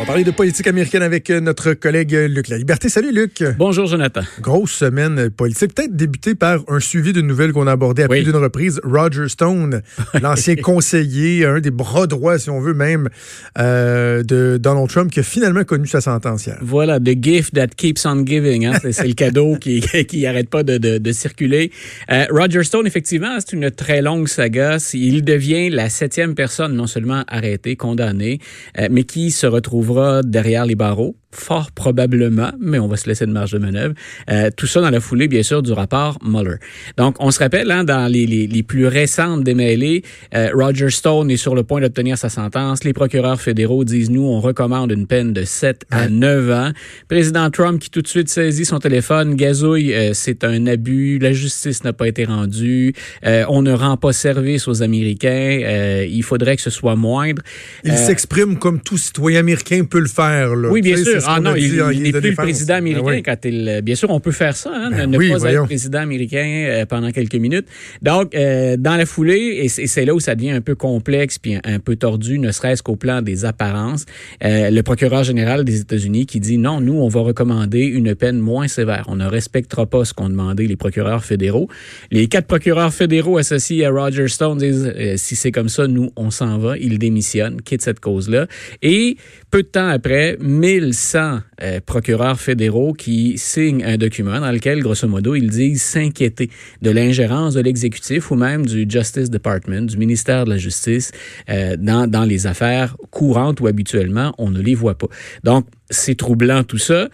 On 0.00 0.04
va 0.04 0.06
parler 0.06 0.24
de 0.24 0.30
politique 0.30 0.66
américaine 0.66 1.02
avec 1.02 1.28
euh, 1.28 1.40
notre 1.40 1.74
collègue 1.74 2.14
euh, 2.14 2.26
Luc 2.26 2.48
La 2.48 2.56
Liberté. 2.56 2.88
Salut 2.88 3.12
Luc. 3.12 3.44
Bonjour 3.58 3.84
Jonathan. 3.84 4.22
Grosse 4.40 4.72
semaine 4.72 5.28
politique. 5.28 5.74
Peut-être 5.74 5.94
débuter 5.94 6.34
par 6.34 6.60
un 6.68 6.80
suivi 6.80 7.12
de 7.12 7.20
nouvelles 7.20 7.52
qu'on 7.52 7.66
a 7.66 7.72
abordé 7.72 8.04
à 8.04 8.08
plus 8.08 8.22
d'une 8.22 8.36
reprise. 8.36 8.80
Roger 8.82 9.28
Stone, 9.28 9.82
l'ancien 10.22 10.56
conseiller, 10.56 11.44
un 11.44 11.60
des 11.60 11.70
bras 11.70 12.06
droits, 12.06 12.38
si 12.38 12.48
on 12.48 12.60
veut 12.60 12.72
même, 12.72 13.10
euh, 13.58 14.22
de 14.22 14.56
Donald 14.58 14.88
Trump, 14.88 15.10
qui 15.10 15.20
a 15.20 15.22
finalement 15.22 15.64
connu 15.64 15.86
sa 15.86 16.00
sentence 16.00 16.46
hier. 16.46 16.56
Voilà, 16.62 16.98
the 16.98 17.22
gift 17.22 17.52
that 17.52 17.68
keeps 17.76 18.06
on 18.06 18.24
giving. 18.24 18.64
Hein? 18.64 18.78
C'est 18.92 19.06
le 19.06 19.12
cadeau 19.12 19.56
qui 19.56 19.80
qui 20.08 20.24
arrête 20.24 20.48
pas 20.48 20.62
de, 20.62 20.78
de, 20.78 20.96
de 20.96 21.12
circuler. 21.12 21.72
Euh, 22.10 22.24
Roger 22.30 22.64
Stone, 22.64 22.86
effectivement, 22.86 23.36
c'est 23.38 23.52
une 23.54 23.70
très 23.70 24.00
longue 24.00 24.28
saga. 24.28 24.78
Il 24.94 25.24
devient 25.24 25.68
la 25.68 25.90
septième 25.90 26.34
personne 26.34 26.72
non 26.72 26.86
seulement 26.86 27.22
arrêtée, 27.28 27.76
condamnée, 27.76 28.38
euh, 28.78 28.88
mais 28.90 29.02
qui 29.02 29.30
se 29.30 29.46
retrouve 29.46 29.89
derrière 30.24 30.66
les 30.66 30.74
barreaux 30.74 31.16
fort 31.32 31.70
probablement, 31.72 32.50
mais 32.60 32.78
on 32.78 32.88
va 32.88 32.96
se 32.96 33.08
laisser 33.08 33.26
de 33.26 33.32
marge 33.32 33.52
de 33.52 33.58
manœuvre. 33.58 33.94
Euh, 34.30 34.50
tout 34.56 34.66
ça 34.66 34.80
dans 34.80 34.90
la 34.90 35.00
foulée, 35.00 35.28
bien 35.28 35.42
sûr, 35.42 35.62
du 35.62 35.72
rapport 35.72 36.18
Mueller. 36.22 36.56
Donc, 36.96 37.16
on 37.20 37.30
se 37.30 37.38
rappelle, 37.38 37.70
hein, 37.70 37.84
dans 37.84 38.10
les, 38.10 38.26
les, 38.26 38.46
les, 38.46 38.62
plus 38.62 38.86
récentes 38.86 39.44
démêlés, 39.44 40.02
euh, 40.34 40.50
Roger 40.54 40.90
Stone 40.90 41.30
est 41.30 41.36
sur 41.36 41.54
le 41.54 41.62
point 41.62 41.80
d'obtenir 41.80 42.18
sa 42.18 42.28
sentence. 42.28 42.84
Les 42.84 42.92
procureurs 42.92 43.40
fédéraux 43.40 43.84
disent, 43.84 44.10
nous, 44.10 44.24
on 44.24 44.40
recommande 44.40 44.92
une 44.92 45.06
peine 45.06 45.32
de 45.32 45.44
7 45.44 45.86
à 45.90 46.08
9 46.08 46.50
ans. 46.50 46.70
Président 47.08 47.50
Trump 47.50 47.80
qui 47.80 47.90
tout 47.90 48.02
de 48.02 48.08
suite 48.08 48.28
saisit 48.28 48.64
son 48.64 48.78
téléphone, 48.78 49.34
gazouille, 49.34 49.94
euh, 49.94 50.12
c'est 50.14 50.44
un 50.44 50.66
abus, 50.66 51.18
la 51.18 51.32
justice 51.32 51.84
n'a 51.84 51.92
pas 51.92 52.08
été 52.08 52.24
rendue, 52.24 52.92
euh, 53.24 53.44
on 53.48 53.62
ne 53.62 53.72
rend 53.72 53.96
pas 53.96 54.12
service 54.12 54.68
aux 54.68 54.82
Américains, 54.82 55.60
euh, 55.62 56.06
il 56.08 56.22
faudrait 56.22 56.56
que 56.56 56.62
ce 56.62 56.70
soit 56.70 56.96
moindre. 56.96 57.42
Il 57.84 57.96
s'exprime 57.96 58.58
comme 58.58 58.80
tout 58.80 58.98
citoyen 58.98 59.40
américain 59.40 59.84
peut 59.84 60.00
le 60.00 60.08
faire. 60.08 60.54
Là. 60.54 60.68
Oui, 60.70 60.82
bien 60.82 60.96
sûr. 60.96 61.19
Ah 61.26 61.40
non, 61.40 61.54
il, 61.56 61.76
n'est 62.02 62.12
plus 62.12 62.30
le 62.30 62.34
président 62.34 62.74
américain 62.74 63.20
quand 63.24 63.44
il. 63.44 63.80
Bien 63.82 63.94
sûr, 63.94 64.10
on 64.10 64.20
peut 64.20 64.32
faire 64.32 64.56
ça, 64.56 64.70
hein, 64.72 64.90
ben 64.90 65.10
ne 65.10 65.18
pas 65.18 65.52
être 65.52 65.64
président 65.64 65.98
américain 65.98 66.66
euh, 66.68 66.86
pendant 66.86 67.10
quelques 67.10 67.34
minutes. 67.34 67.66
Donc, 68.02 68.34
euh, 68.34 68.76
dans 68.76 68.96
la 68.96 69.06
foulée, 69.06 69.60
et 69.62 69.68
c'est 69.68 70.04
là 70.04 70.14
où 70.14 70.20
ça 70.20 70.34
devient 70.34 70.50
un 70.50 70.60
peu 70.60 70.74
complexe 70.74 71.38
puis 71.38 71.56
un, 71.64 71.78
peu 71.78 71.96
tordu, 71.96 72.38
ne 72.38 72.52
serait-ce 72.52 72.82
qu'au 72.82 72.96
plan 72.96 73.22
des 73.22 73.44
apparences, 73.44 74.06
euh, 74.44 74.70
le 74.70 74.82
procureur 74.82 75.24
général 75.24 75.64
des 75.64 75.80
États-Unis 75.80 76.26
qui 76.26 76.40
dit 76.40 76.58
non, 76.58 76.80
nous, 76.80 76.94
on 76.94 77.08
va 77.08 77.20
recommander 77.20 77.80
une 77.80 78.14
peine 78.14 78.38
moins 78.38 78.68
sévère. 78.68 79.04
On 79.08 79.16
ne 79.16 79.26
respectera 79.26 79.86
pas 79.86 80.04
ce 80.04 80.14
qu'ont 80.14 80.28
demandé 80.28 80.66
les 80.66 80.76
procureurs 80.76 81.24
fédéraux. 81.24 81.68
Les 82.10 82.28
quatre 82.28 82.46
procureurs 82.46 82.92
fédéraux 82.92 83.38
associés 83.38 83.84
à 83.84 83.90
Roger 83.90 84.28
Stone 84.28 84.58
disent 84.58 84.92
si 85.16 85.36
c'est 85.36 85.52
comme 85.52 85.68
ça, 85.68 85.86
nous, 85.86 86.10
on 86.16 86.30
s'en 86.30 86.58
va. 86.58 86.76
Il 86.78 86.98
démissionne, 86.98 87.62
quitte 87.62 87.82
cette 87.82 88.00
cause-là. 88.00 88.46
Et 88.82 89.16
peu 89.50 89.62
de 89.62 89.68
temps 89.68 89.88
après, 89.88 90.36
1100 90.40 91.40
euh, 91.62 91.80
procureurs 91.84 92.40
fédéraux 92.40 92.92
qui 92.92 93.38
signent 93.38 93.84
un 93.84 93.96
document 93.96 94.40
dans 94.40 94.50
lequel, 94.50 94.80
grosso 94.80 95.06
modo, 95.06 95.34
ils 95.34 95.50
disent 95.50 95.82
s'inquiéter 95.82 96.50
de 96.82 96.90
l'ingérence 96.90 97.54
de 97.54 97.60
l'exécutif 97.60 98.30
ou 98.30 98.34
même 98.34 98.66
du 98.66 98.86
Justice 98.88 99.30
Department, 99.30 99.82
du 99.82 99.96
ministère 99.96 100.44
de 100.44 100.50
la 100.50 100.56
Justice, 100.56 101.12
euh, 101.48 101.76
dans, 101.78 102.06
dans 102.06 102.24
les 102.24 102.46
affaires 102.46 102.96
courantes 103.10 103.60
ou 103.60 103.66
habituellement, 103.66 104.34
on 104.38 104.50
ne 104.50 104.60
les 104.60 104.74
voit 104.74 104.96
pas. 104.96 105.08
Donc, 105.44 105.66
c'est 105.90 106.16
troublant 106.16 106.62
tout 106.64 106.78
ça. 106.78 107.08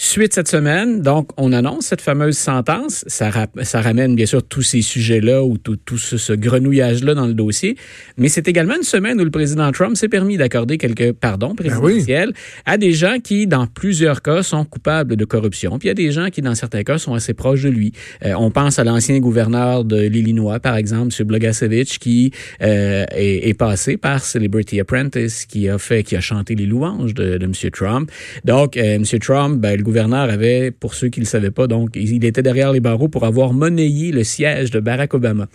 Suite 0.00 0.32
cette 0.32 0.46
semaine, 0.46 1.02
donc, 1.02 1.30
on 1.36 1.52
annonce 1.52 1.86
cette 1.86 2.02
fameuse 2.02 2.38
sentence. 2.38 3.04
Ça, 3.08 3.32
ça 3.62 3.80
ramène 3.80 4.14
bien 4.14 4.26
sûr 4.26 4.44
tous 4.44 4.62
ces 4.62 4.80
sujets-là 4.80 5.42
ou 5.42 5.58
tout, 5.58 5.74
tout 5.74 5.98
ce, 5.98 6.18
ce 6.18 6.32
grenouillage-là 6.32 7.14
dans 7.14 7.26
le 7.26 7.34
dossier. 7.34 7.76
Mais 8.16 8.28
c'est 8.28 8.46
également 8.46 8.76
une 8.76 8.84
semaine 8.84 9.20
où 9.20 9.24
le 9.24 9.30
président 9.32 9.72
Trump 9.72 9.96
s'est 9.96 10.08
permis 10.08 10.36
d'accorder 10.36 10.78
quelques 10.78 11.10
pardons 11.14 11.52
ben 11.52 11.66
présidentiels 11.66 12.32
à 12.64 12.78
des 12.78 12.92
gens 12.92 13.18
qui, 13.18 13.48
dans 13.48 13.66
plusieurs 13.88 14.20
cas, 14.20 14.42
sont 14.42 14.66
coupables 14.66 15.16
de 15.16 15.24
corruption. 15.24 15.78
Puis 15.78 15.86
il 15.86 15.88
y 15.88 15.92
a 15.92 15.94
des 15.94 16.12
gens 16.12 16.28
qui, 16.28 16.42
dans 16.42 16.54
certains 16.54 16.82
cas, 16.82 16.98
sont 16.98 17.14
assez 17.14 17.32
proches 17.32 17.62
de 17.62 17.70
lui. 17.70 17.92
Euh, 18.22 18.34
on 18.36 18.50
pense 18.50 18.78
à 18.78 18.84
l'ancien 18.84 19.18
gouverneur 19.18 19.82
de 19.82 19.96
l'Illinois, 19.96 20.60
par 20.60 20.76
exemple, 20.76 21.14
M. 21.18 21.26
Blogasevich, 21.26 21.98
qui 21.98 22.30
euh, 22.60 23.06
est, 23.12 23.48
est, 23.48 23.54
passé 23.54 23.96
par 23.96 24.22
Celebrity 24.22 24.78
Apprentice, 24.78 25.46
qui 25.46 25.70
a 25.70 25.78
fait, 25.78 26.02
qui 26.02 26.16
a 26.16 26.20
chanté 26.20 26.54
les 26.54 26.66
louanges 26.66 27.14
de, 27.14 27.38
de 27.38 27.44
M. 27.46 27.52
Trump. 27.72 28.10
Donc, 28.44 28.76
euh, 28.76 28.96
M. 28.96 29.04
Trump, 29.20 29.58
ben, 29.58 29.74
le 29.74 29.82
gouverneur 29.82 30.28
avait, 30.28 30.70
pour 30.70 30.92
ceux 30.92 31.08
qui 31.08 31.20
ne 31.20 31.24
le 31.24 31.30
savaient 31.30 31.50
pas, 31.50 31.66
donc 31.66 31.92
il 31.94 32.22
était 32.26 32.42
derrière 32.42 32.72
les 32.72 32.80
barreaux 32.80 33.08
pour 33.08 33.24
avoir 33.24 33.54
monnayé 33.54 34.12
le 34.12 34.22
siège 34.22 34.70
de 34.70 34.80
Barack 34.80 35.14
Obama. 35.14 35.46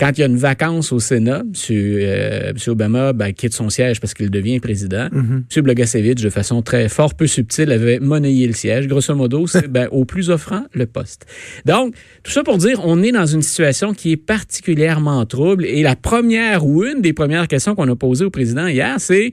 Quand 0.00 0.12
il 0.16 0.20
y 0.22 0.24
a 0.24 0.28
une 0.28 0.38
vacance 0.38 0.92
au 0.92 0.98
Sénat, 0.98 1.42
M. 1.68 2.54
Obama 2.68 3.12
ben, 3.12 3.32
quitte 3.34 3.52
son 3.52 3.68
siège 3.68 4.00
parce 4.00 4.14
qu'il 4.14 4.30
devient 4.30 4.60
président. 4.60 5.08
Mm 5.12 5.42
M. 5.54 5.62
Blogasevich, 5.62 6.22
de 6.22 6.30
façon 6.30 6.62
très 6.62 6.88
fort 6.88 7.14
peu 7.14 7.26
subtile, 7.26 7.70
avait 7.70 7.81
monnayé 8.00 8.46
le 8.46 8.52
siège. 8.52 8.86
Grosso 8.86 9.14
modo, 9.14 9.46
c'est 9.46 9.68
ben, 9.68 9.88
au 9.90 10.04
plus 10.04 10.30
offrant 10.30 10.64
le 10.72 10.86
poste. 10.86 11.26
Donc, 11.64 11.94
tout 12.22 12.32
ça 12.32 12.42
pour 12.42 12.58
dire, 12.58 12.80
on 12.84 13.02
est 13.02 13.12
dans 13.12 13.26
une 13.26 13.42
situation 13.42 13.94
qui 13.94 14.12
est 14.12 14.16
particulièrement 14.16 15.24
trouble. 15.26 15.64
Et 15.64 15.82
la 15.82 15.96
première 15.96 16.66
ou 16.66 16.84
une 16.84 17.00
des 17.00 17.12
premières 17.12 17.48
questions 17.48 17.74
qu'on 17.74 17.88
a 17.88 17.96
posées 17.96 18.24
au 18.24 18.30
président 18.30 18.66
hier, 18.66 18.96
c'est 18.98 19.32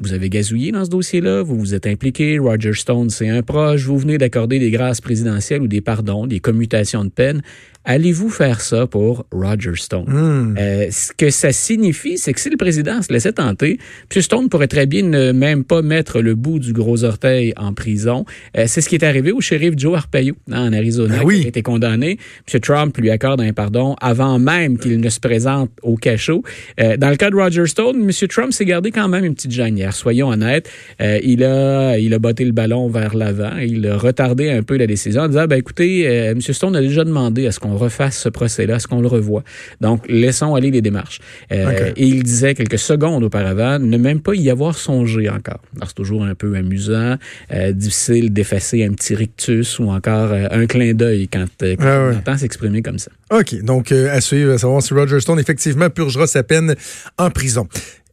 vous 0.00 0.14
avez 0.14 0.30
gazouillé 0.30 0.72
dans 0.72 0.84
ce 0.84 0.90
dossier-là, 0.90 1.42
vous 1.42 1.58
vous 1.58 1.74
êtes 1.74 1.86
impliqué, 1.86 2.38
Roger 2.38 2.72
Stone, 2.72 3.10
c'est 3.10 3.28
un 3.28 3.42
proche, 3.42 3.84
vous 3.84 3.98
venez 3.98 4.18
d'accorder 4.18 4.58
des 4.58 4.70
grâces 4.70 5.00
présidentielles 5.00 5.60
ou 5.60 5.68
des 5.68 5.82
pardons, 5.82 6.26
des 6.26 6.40
commutations 6.40 7.04
de 7.04 7.10
peine. 7.10 7.42
Allez-vous 7.84 8.28
faire 8.28 8.60
ça 8.60 8.86
pour 8.86 9.24
Roger 9.32 9.72
Stone? 9.74 10.04
Hmm. 10.06 10.54
Euh, 10.58 10.88
ce 10.90 11.12
que 11.16 11.30
ça 11.30 11.50
signifie, 11.50 12.18
c'est 12.18 12.34
que 12.34 12.40
si 12.40 12.50
le 12.50 12.58
président 12.58 13.00
se 13.00 13.10
laissait 13.10 13.32
tenter, 13.32 13.78
M. 14.14 14.22
Stone 14.22 14.48
pourrait 14.50 14.68
très 14.68 14.84
bien 14.84 15.02
ne 15.02 15.32
même 15.32 15.64
pas 15.64 15.80
mettre 15.80 16.20
le 16.20 16.34
bout 16.34 16.58
du 16.58 16.74
gros 16.74 17.04
orteil 17.04 17.54
en 17.56 17.72
prison. 17.72 18.26
Euh, 18.58 18.64
c'est 18.66 18.82
ce 18.82 18.88
qui 18.88 18.96
est 18.96 19.04
arrivé 19.04 19.32
au 19.32 19.40
shérif 19.40 19.72
Joe 19.78 19.96
Arpaio 19.96 20.34
hein, 20.52 20.68
en 20.68 20.72
Arizona, 20.74 21.24
ben 21.24 21.28
qui 21.30 21.44
a 21.46 21.48
été 21.48 21.62
condamné. 21.62 22.18
M. 22.52 22.60
Trump 22.60 22.94
lui 22.98 23.08
accorde 23.08 23.40
un 23.40 23.54
pardon 23.54 23.96
avant 24.02 24.38
même 24.38 24.76
qu'il 24.76 25.00
ne 25.00 25.08
se 25.08 25.18
présente 25.18 25.70
au 25.82 25.96
cachot. 25.96 26.42
Euh, 26.80 26.98
dans 26.98 27.08
le 27.08 27.16
cas 27.16 27.30
de 27.30 27.36
Roger 27.36 27.66
Stone, 27.66 28.02
M. 28.02 28.28
Trump 28.28 28.52
s'est 28.52 28.66
gardé 28.66 28.90
quand 28.90 29.08
même 29.08 29.24
une 29.24 29.34
petite 29.34 29.52
Soyons 29.94 30.28
honnêtes, 30.28 30.70
il 31.00 31.44
a 31.44 31.98
il 31.98 32.14
a 32.14 32.18
botté 32.18 32.44
le 32.44 32.52
ballon 32.52 32.88
vers 32.88 33.16
l'avant. 33.16 33.56
Il 33.58 33.86
a 33.86 33.96
retardé 33.96 34.50
un 34.50 34.62
peu 34.62 34.76
la 34.76 34.86
décision 34.86 35.22
en 35.22 35.28
disant, 35.28 35.46
ben 35.46 35.56
écoutez, 35.56 36.02
M. 36.02 36.40
Stone 36.40 36.76
a 36.76 36.80
déjà 36.80 37.04
demandé 37.04 37.46
à 37.46 37.52
ce 37.52 37.60
qu'on 37.60 37.76
refasse 37.76 38.18
ce 38.18 38.28
procès-là, 38.28 38.78
ce 38.78 38.86
qu'on 38.86 39.00
le 39.00 39.08
revoit. 39.08 39.42
Donc, 39.80 40.04
laissons 40.08 40.54
aller 40.54 40.70
les 40.70 40.82
démarches. 40.82 41.20
Euh, 41.52 41.92
et 41.96 42.06
il 42.06 42.22
disait 42.22 42.54
quelques 42.54 42.78
secondes 42.78 43.24
auparavant 43.24 43.78
ne 43.78 43.96
même 43.96 44.20
pas 44.20 44.34
y 44.34 44.50
avoir 44.50 44.76
songé 44.76 45.28
encore. 45.28 45.60
Alors, 45.76 45.88
c'est 45.88 45.94
toujours 45.94 46.24
un 46.24 46.34
peu 46.34 46.54
amusant, 46.54 47.16
euh, 47.52 47.72
difficile 47.72 48.32
d'effacer 48.32 48.84
un 48.84 48.92
petit 48.92 49.14
rictus 49.14 49.78
ou 49.78 49.90
encore 49.90 50.32
euh, 50.32 50.46
un 50.50 50.66
clin 50.66 50.94
d'œil 50.94 51.28
quand, 51.28 51.46
quand 51.60 51.76
ah 51.80 52.10
on 52.12 52.16
entend 52.16 52.36
s'exprimer 52.36 52.82
comme 52.82 52.98
ça. 52.98 53.10
OK. 53.30 53.62
Donc, 53.62 53.92
à 53.92 54.20
suivre, 54.20 54.52
à 54.52 54.58
savoir 54.58 54.82
si 54.82 54.94
Roger 54.94 55.20
Stone, 55.20 55.38
effectivement, 55.38 55.90
purgera 55.90 56.26
sa 56.26 56.42
peine 56.42 56.74
en 57.18 57.30
prison. 57.30 57.66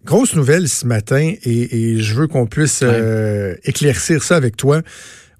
Grosse 0.07 0.35
nouvelle 0.35 0.69
ce 0.69 0.87
matin 0.87 1.33
et, 1.43 1.97
je 1.99 2.15
veux 2.15 2.27
qu'on 2.27 2.47
puisse 2.47 2.83
éclaircir 3.65 4.23
ça 4.23 4.37
avec 4.37 4.55
toi. 4.55 4.81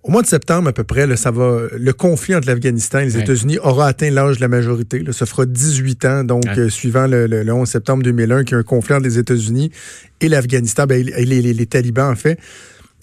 Au 0.04 0.12
mois 0.12 0.22
de 0.22 0.28
septembre, 0.28 0.70
à 0.70 0.74
peu 0.74 0.86
près, 0.86 1.18
ça 1.18 1.32
va, 1.32 1.64
le 1.78 1.92
conflit 1.94 2.34
entre 2.34 2.48
l'Afghanistan 2.48 3.00
et 3.00 3.06
les 3.06 3.18
États-Unis 3.18 3.60
aura 3.60 3.88
atteint 3.88 4.10
l'âge 4.10 4.38
de 4.38 4.42
la 4.42 4.48
majorité. 4.48 5.00
Là, 5.00 5.12
ça 5.12 5.26
fera 5.26 5.46
18 5.46 6.06
ans, 6.06 6.24
donc, 6.24 6.46
euh, 6.58 6.70
suivant 6.70 7.08
le, 7.08 7.52
11 7.52 7.68
septembre 7.68 8.04
2001, 8.04 8.44
qu'il 8.46 8.54
y 8.54 8.56
a 8.56 8.60
un 8.60 8.64
conflit 8.64 8.96
entre 8.96 9.04
les 9.04 9.20
États-Unis 9.20 9.70
et 10.22 10.30
l'Afghanistan, 10.30 10.86
ben, 10.86 11.04
les, 11.04 11.42
les, 11.42 11.66
talibans, 11.66 12.10
en 12.10 12.16
fait. 12.16 12.40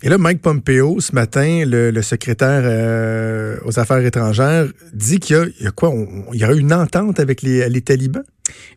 Et 0.05 0.11
là, 0.11 0.19
Mike 0.19 0.43
Pompeo, 0.43 1.01
ce 1.01 1.15
matin, 1.15 1.65
le, 1.67 2.03
secrétaire 2.03 2.61
euh, 2.65 3.57
aux 3.65 3.79
Affaires 3.79 4.05
étrangères, 4.05 4.67
dit 4.93 5.19
qu'il 5.19 5.51
y, 5.59 5.67
a, 5.67 5.71
quoi? 5.71 5.95
il 6.35 6.39
y 6.39 6.45
aura 6.45 6.53
une 6.53 6.75
entente 6.75 7.19
avec 7.21 7.41
les, 7.41 7.81
talibans? 7.81 8.23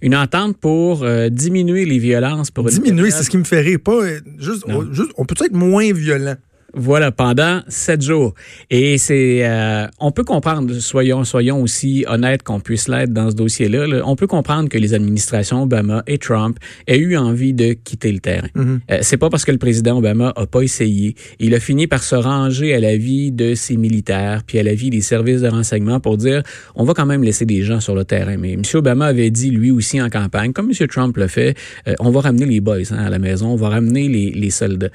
Une 0.02 0.16
entente 0.16 0.56
pour 0.56 1.04
euh, 1.04 1.28
diminuer 1.28 1.84
les 1.84 2.00
violences. 2.00 2.50
pour 2.50 2.64
Diminuer, 2.64 3.12
c'est 3.12 3.24
ce 3.24 3.30
qui 3.30 3.38
me 3.38 3.44
fait 3.44 3.60
rire. 3.60 3.80
Pas, 3.84 4.08
juste, 4.40 4.64
juste 4.94 5.12
on 5.18 5.26
peut 5.26 5.36
être 5.44 5.52
moins 5.52 5.92
violent? 5.92 6.38
Voilà, 6.80 7.12
pendant 7.12 7.62
sept 7.68 8.04
jours. 8.04 8.36
Et 8.70 9.00
c'est, 9.00 9.40
euh, 9.42 9.88
on 10.00 10.12
peut 10.12 10.24
comprendre, 10.24 10.72
soyons, 10.76 11.24
soyons 11.24 11.60
aussi 11.60 12.06
honnêtes 12.08 12.44
qu'on 12.44 12.60
puisse 12.60 12.88
l'être 12.88 13.12
dans 13.12 13.32
ce 13.32 13.36
dossier-là. 13.36 14.04
on 14.06 14.16
peut 14.16 14.28
comprendre 14.28 14.70
que 14.70 14.78
les 14.78 14.94
administrations 14.94 15.64
Obama 15.64 16.04
et 16.06 16.20
Trump 16.20 16.60
aient 16.86 17.00
eu 17.00 17.18
envie 17.18 17.54
de 17.54 17.74
quitter 17.74 18.12
le 18.12 18.20
terrain. 18.20 18.50
Mm-hmm. 18.56 18.80
Euh, 18.92 18.98
c'est 19.02 19.18
pas 19.18 19.32
parce 19.32 19.44
que 19.44 19.52
le 19.52 19.58
président 19.58 19.98
Obama 19.98 20.32
a 20.36 20.46
pas 20.46 20.62
essayé. 20.62 21.16
Il 21.40 21.56
a 21.56 21.60
fini 21.60 21.88
par 21.88 22.04
se 22.04 22.16
ranger 22.16 22.76
à 22.76 22.80
la 22.80 22.96
vie 22.96 23.32
de 23.32 23.56
ses 23.56 23.76
militaires, 23.76 24.44
puis 24.46 24.60
à 24.60 24.64
la 24.64 24.76
vie 24.76 24.92
des 24.92 25.02
services 25.02 25.42
de 25.42 25.48
renseignement 25.48 26.00
pour 26.00 26.18
dire, 26.18 26.44
on 26.76 26.84
va 26.84 26.94
quand 26.94 27.08
même 27.08 27.24
laisser 27.24 27.46
des 27.46 27.64
gens 27.64 27.80
sur 27.80 27.96
le 27.96 28.06
terrain. 28.06 28.38
Mais 28.38 28.54
M. 28.54 28.62
Obama 28.76 29.08
avait 29.08 29.32
dit 29.32 29.50
lui 29.50 29.72
aussi 29.72 30.00
en 30.00 30.10
campagne, 30.10 30.54
comme 30.54 30.70
M. 30.70 30.88
Trump 30.88 31.18
l'a 31.18 31.28
fait, 31.28 31.58
euh, 31.88 31.96
on 32.00 32.12
va 32.12 32.22
ramener 32.22 32.46
les 32.46 32.60
boys 32.60 32.78
hein, 32.92 33.04
à 33.04 33.10
la 33.10 33.18
maison, 33.18 33.48
on 33.48 33.56
va 33.56 33.70
ramener 33.70 34.08
les, 34.08 34.30
les 34.30 34.52
soldats. 34.52 34.90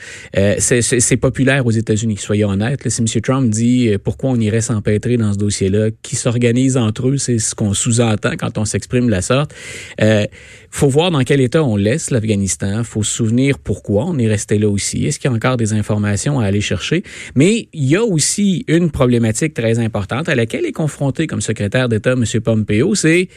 c'est 0.58 1.16
populaire 1.16 1.66
États-Unis. 1.72 2.16
Soyons 2.18 2.50
honnêtes, 2.50 2.88
si 2.88 3.02
M. 3.02 3.06
Trump 3.22 3.50
dit 3.50 3.88
euh, 3.88 3.98
pourquoi 3.98 4.30
on 4.30 4.36
irait 4.40 4.60
s'empêtrer 4.60 5.16
dans 5.16 5.32
ce 5.32 5.38
dossier-là, 5.38 5.90
qui 6.02 6.16
s'organisent 6.16 6.76
entre 6.76 7.08
eux, 7.08 7.16
c'est 7.16 7.38
ce 7.38 7.54
qu'on 7.54 7.74
sous-entend 7.74 8.32
quand 8.38 8.58
on 8.58 8.64
s'exprime 8.64 9.06
de 9.06 9.10
la 9.10 9.22
sorte. 9.22 9.54
Euh, 10.00 10.26
faut 10.70 10.88
voir 10.88 11.10
dans 11.10 11.22
quel 11.22 11.40
état 11.40 11.62
on 11.62 11.76
laisse 11.76 12.10
l'Afghanistan. 12.10 12.82
faut 12.84 13.02
se 13.02 13.12
souvenir 13.12 13.58
pourquoi 13.58 14.06
on 14.06 14.18
est 14.18 14.28
resté 14.28 14.58
là 14.58 14.68
aussi. 14.68 15.06
Est-ce 15.06 15.18
qu'il 15.18 15.30
y 15.30 15.32
a 15.32 15.36
encore 15.36 15.56
des 15.56 15.72
informations 15.72 16.40
à 16.40 16.46
aller 16.46 16.60
chercher? 16.60 17.02
Mais 17.34 17.68
il 17.72 17.84
y 17.84 17.96
a 17.96 18.02
aussi 18.02 18.64
une 18.68 18.90
problématique 18.90 19.54
très 19.54 19.78
importante 19.78 20.28
à 20.28 20.34
laquelle 20.34 20.64
est 20.64 20.72
confronté 20.72 21.26
comme 21.26 21.40
secrétaire 21.40 21.88
d'État 21.88 22.12
M. 22.12 22.24
Pompeo, 22.42 22.94
c'est 22.94 23.28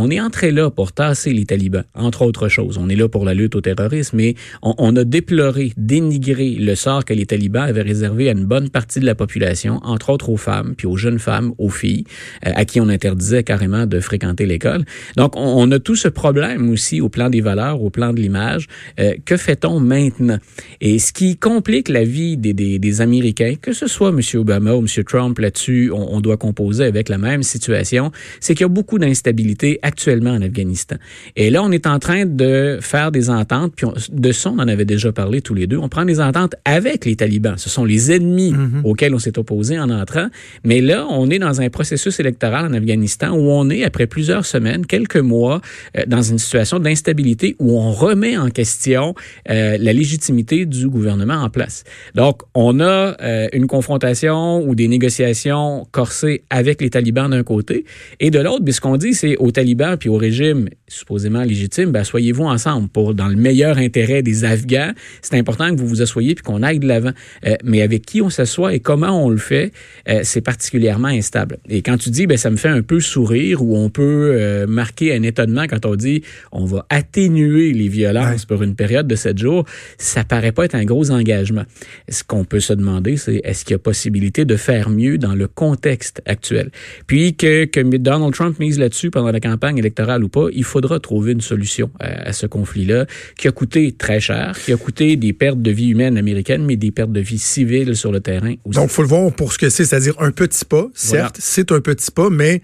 on 0.00 0.10
est 0.10 0.20
entré 0.20 0.52
là 0.52 0.70
pour 0.70 0.92
tasser 0.92 1.32
les 1.32 1.44
talibans, 1.44 1.82
entre 1.92 2.22
autres 2.22 2.48
choses. 2.48 2.78
On 2.78 2.88
est 2.88 2.94
là 2.94 3.08
pour 3.08 3.24
la 3.24 3.34
lutte 3.34 3.56
au 3.56 3.60
terrorisme, 3.60 4.18
mais 4.18 4.36
on, 4.62 4.94
a 4.94 5.02
déploré, 5.02 5.72
dénigré 5.76 6.50
le 6.50 6.76
sort 6.76 7.04
que 7.04 7.12
les 7.12 7.26
talibans 7.26 7.64
avaient 7.64 7.82
réservé 7.82 8.28
à 8.28 8.32
une 8.32 8.44
bonne 8.44 8.70
partie 8.70 9.00
de 9.00 9.06
la 9.06 9.16
population, 9.16 9.80
entre 9.82 10.10
autres 10.10 10.28
aux 10.28 10.36
femmes, 10.36 10.74
puis 10.76 10.86
aux 10.86 10.96
jeunes 10.96 11.18
femmes, 11.18 11.52
aux 11.58 11.68
filles, 11.68 12.04
euh, 12.46 12.52
à 12.54 12.64
qui 12.64 12.80
on 12.80 12.88
interdisait 12.88 13.42
carrément 13.42 13.86
de 13.86 13.98
fréquenter 13.98 14.46
l'école. 14.46 14.84
Donc, 15.16 15.32
on, 15.34 15.68
a 15.72 15.80
tout 15.80 15.96
ce 15.96 16.06
problème 16.06 16.70
aussi 16.70 17.00
au 17.00 17.08
plan 17.08 17.28
des 17.28 17.40
valeurs, 17.40 17.82
au 17.82 17.90
plan 17.90 18.12
de 18.12 18.20
l'image. 18.20 18.68
Euh, 19.00 19.14
que 19.24 19.36
fait-on 19.36 19.80
maintenant? 19.80 20.38
Et 20.80 21.00
ce 21.00 21.12
qui 21.12 21.36
complique 21.36 21.88
la 21.88 22.04
vie 22.04 22.36
des, 22.36 23.00
Américains, 23.00 23.54
que 23.60 23.72
ce 23.72 23.88
soit 23.88 24.10
M. 24.10 24.20
Obama 24.34 24.74
ou 24.74 24.80
M. 24.80 25.04
Trump 25.04 25.38
là-dessus, 25.40 25.90
on 25.92 26.20
doit 26.20 26.36
composer 26.36 26.84
avec 26.84 27.08
la 27.08 27.18
même 27.18 27.42
situation, 27.42 28.12
c'est 28.38 28.54
qu'il 28.54 28.62
y 28.62 28.64
a 28.64 28.68
beaucoup 28.68 29.00
d'instabilité 29.00 29.80
actuellement 29.88 30.30
en 30.30 30.42
Afghanistan. 30.42 30.96
Et 31.34 31.50
là, 31.50 31.62
on 31.62 31.72
est 31.72 31.86
en 31.86 31.98
train 31.98 32.26
de 32.26 32.78
faire 32.80 33.10
des 33.10 33.30
ententes, 33.30 33.72
puis 33.74 33.86
de 34.12 34.32
ça, 34.32 34.50
on 34.50 34.58
en 34.58 34.68
avait 34.68 34.84
déjà 34.84 35.12
parlé 35.12 35.40
tous 35.40 35.54
les 35.54 35.66
deux. 35.66 35.78
On 35.78 35.88
prend 35.88 36.04
des 36.04 36.20
ententes 36.20 36.54
avec 36.64 37.04
les 37.04 37.16
talibans. 37.16 37.56
Ce 37.56 37.70
sont 37.70 37.84
les 37.84 38.12
ennemis 38.12 38.52
mhm. 38.52 38.82
auxquels 38.84 39.14
on 39.14 39.18
s'est 39.18 39.38
opposé 39.38 39.78
en 39.78 39.90
entrant. 39.90 40.28
Mais 40.64 40.80
là, 40.80 41.06
on 41.10 41.30
est 41.30 41.38
dans 41.38 41.60
un 41.60 41.70
processus 41.70 42.20
électoral 42.20 42.66
en 42.66 42.74
Afghanistan 42.74 43.30
où 43.30 43.50
on 43.50 43.70
est, 43.70 43.84
après 43.84 44.06
plusieurs 44.06 44.44
semaines, 44.44 44.86
quelques 44.86 45.16
mois, 45.16 45.60
euh, 45.96 46.02
dans 46.06 46.22
une 46.22 46.38
situation 46.38 46.78
d'instabilité 46.78 47.56
où 47.58 47.78
on 47.78 47.90
remet 47.90 48.36
en 48.36 48.50
question 48.50 49.14
euh, 49.50 49.76
la 49.80 49.92
légitimité 49.92 50.66
du 50.66 50.88
gouvernement 50.88 51.34
en 51.42 51.50
place. 51.50 51.84
Donc, 52.14 52.42
on 52.54 52.80
a 52.80 53.16
euh, 53.20 53.48
une 53.52 53.66
confrontation 53.66 54.62
ou 54.66 54.74
des 54.74 54.88
négociations 54.88 55.86
corsées 55.90 56.42
avec 56.50 56.80
les 56.80 56.90
talibans 56.90 57.30
d'un 57.30 57.42
côté, 57.42 57.84
et 58.20 58.30
de 58.30 58.38
l'autre, 58.38 58.64
ce 58.78 58.80
qu'on 58.80 58.96
dit, 58.96 59.14
c'est 59.14 59.36
aux 59.38 59.50
talibans 59.50 59.67
puis 59.96 60.08
au 60.08 60.16
régime 60.16 60.68
supposément 60.88 61.42
légitime, 61.42 61.92
ben, 61.92 62.04
soyez-vous 62.04 62.44
ensemble 62.44 62.88
pour 62.88 63.14
dans 63.14 63.28
le 63.28 63.36
meilleur 63.36 63.78
intérêt 63.78 64.22
des 64.22 64.44
Afghans. 64.44 64.92
C'est 65.22 65.36
important 65.36 65.70
que 65.70 65.80
vous 65.80 65.86
vous 65.86 66.02
assoyiez 66.02 66.34
puis 66.34 66.42
qu'on 66.42 66.62
aille 66.62 66.78
de 66.78 66.86
l'avant. 66.86 67.12
Euh, 67.46 67.56
mais 67.64 67.82
avec 67.82 68.04
qui 68.04 68.22
on 68.22 68.30
s'assoit 68.30 68.74
et 68.74 68.80
comment 68.80 69.24
on 69.24 69.30
le 69.30 69.38
fait, 69.38 69.72
euh, 70.08 70.20
c'est 70.24 70.40
particulièrement 70.40 71.08
instable. 71.08 71.58
Et 71.68 71.82
quand 71.82 71.98
tu 71.98 72.10
dis, 72.10 72.26
ben 72.26 72.36
ça 72.36 72.50
me 72.50 72.56
fait 72.56 72.68
un 72.68 72.82
peu 72.82 73.00
sourire 73.00 73.62
ou 73.62 73.76
on 73.76 73.90
peut 73.90 74.32
euh, 74.34 74.66
marquer 74.66 75.14
un 75.14 75.22
étonnement 75.22 75.64
quand 75.68 75.86
on 75.86 75.94
dit 75.94 76.22
on 76.52 76.64
va 76.64 76.86
atténuer 76.90 77.72
les 77.72 77.88
violences 77.88 78.44
pour 78.44 78.62
une 78.62 78.74
période 78.74 79.06
de 79.06 79.14
sept 79.14 79.38
jours, 79.38 79.64
ça 79.98 80.24
paraît 80.24 80.52
pas 80.52 80.64
être 80.64 80.74
un 80.74 80.84
gros 80.84 81.10
engagement. 81.10 81.64
Ce 82.08 82.24
qu'on 82.24 82.44
peut 82.44 82.60
se 82.60 82.72
demander, 82.72 83.16
c'est 83.16 83.40
est-ce 83.44 83.64
qu'il 83.64 83.72
y 83.72 83.76
a 83.76 83.78
possibilité 83.78 84.44
de 84.44 84.56
faire 84.56 84.90
mieux 84.90 85.18
dans 85.18 85.34
le 85.34 85.48
contexte 85.48 86.22
actuel? 86.26 86.70
Puis 87.06 87.34
que, 87.34 87.64
que 87.64 87.80
Donald 87.96 88.34
Trump 88.34 88.58
mise 88.58 88.78
là-dessus 88.78 89.10
pendant 89.10 89.30
la 89.30 89.40
campagne 89.40 89.78
électorale 89.78 90.24
ou 90.24 90.28
pas, 90.28 90.46
il 90.52 90.64
faudra 90.78 91.00
trouver 91.00 91.32
une 91.32 91.40
solution 91.40 91.90
à, 91.98 92.32
ce 92.32 92.46
conflit-là 92.46 93.06
qui 93.36 93.48
a 93.48 93.52
coûté 93.52 93.90
très 93.90 94.20
cher, 94.20 94.56
qui 94.64 94.72
a 94.72 94.76
coûté 94.76 95.16
des 95.16 95.32
pertes 95.32 95.60
de 95.60 95.72
vie 95.72 95.88
humaines 95.88 96.16
américaines, 96.16 96.64
mais 96.64 96.76
des 96.76 96.92
pertes 96.92 97.10
de 97.10 97.20
vie 97.20 97.38
civiles 97.38 97.96
sur 97.96 98.12
le 98.12 98.20
terrain 98.20 98.54
aussi. 98.64 98.78
Donc, 98.78 98.90
il 98.90 98.94
faut 98.94 99.02
le 99.02 99.08
voir 99.08 99.32
pour 99.32 99.52
ce 99.52 99.58
que 99.58 99.70
c'est, 99.70 99.84
c'est-à-dire 99.84 100.14
un 100.20 100.30
petit 100.30 100.64
pas, 100.64 100.86
certes, 100.94 101.36
c'est 101.40 101.72
un 101.72 101.80
petit 101.80 102.12
pas, 102.12 102.30
mais 102.30 102.62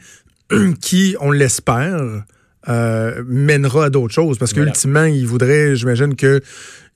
qui, 0.80 1.16
on 1.20 1.32
l'espère, 1.32 2.24
euh, 2.68 3.22
mènera 3.26 3.86
à 3.86 3.90
d'autres 3.90 4.14
choses. 4.14 4.38
Parce 4.38 4.52
qu'ultimement, 4.52 5.04
il 5.04 5.26
voudrait, 5.26 5.74
j'imagine, 5.74 6.14
que 6.14 6.40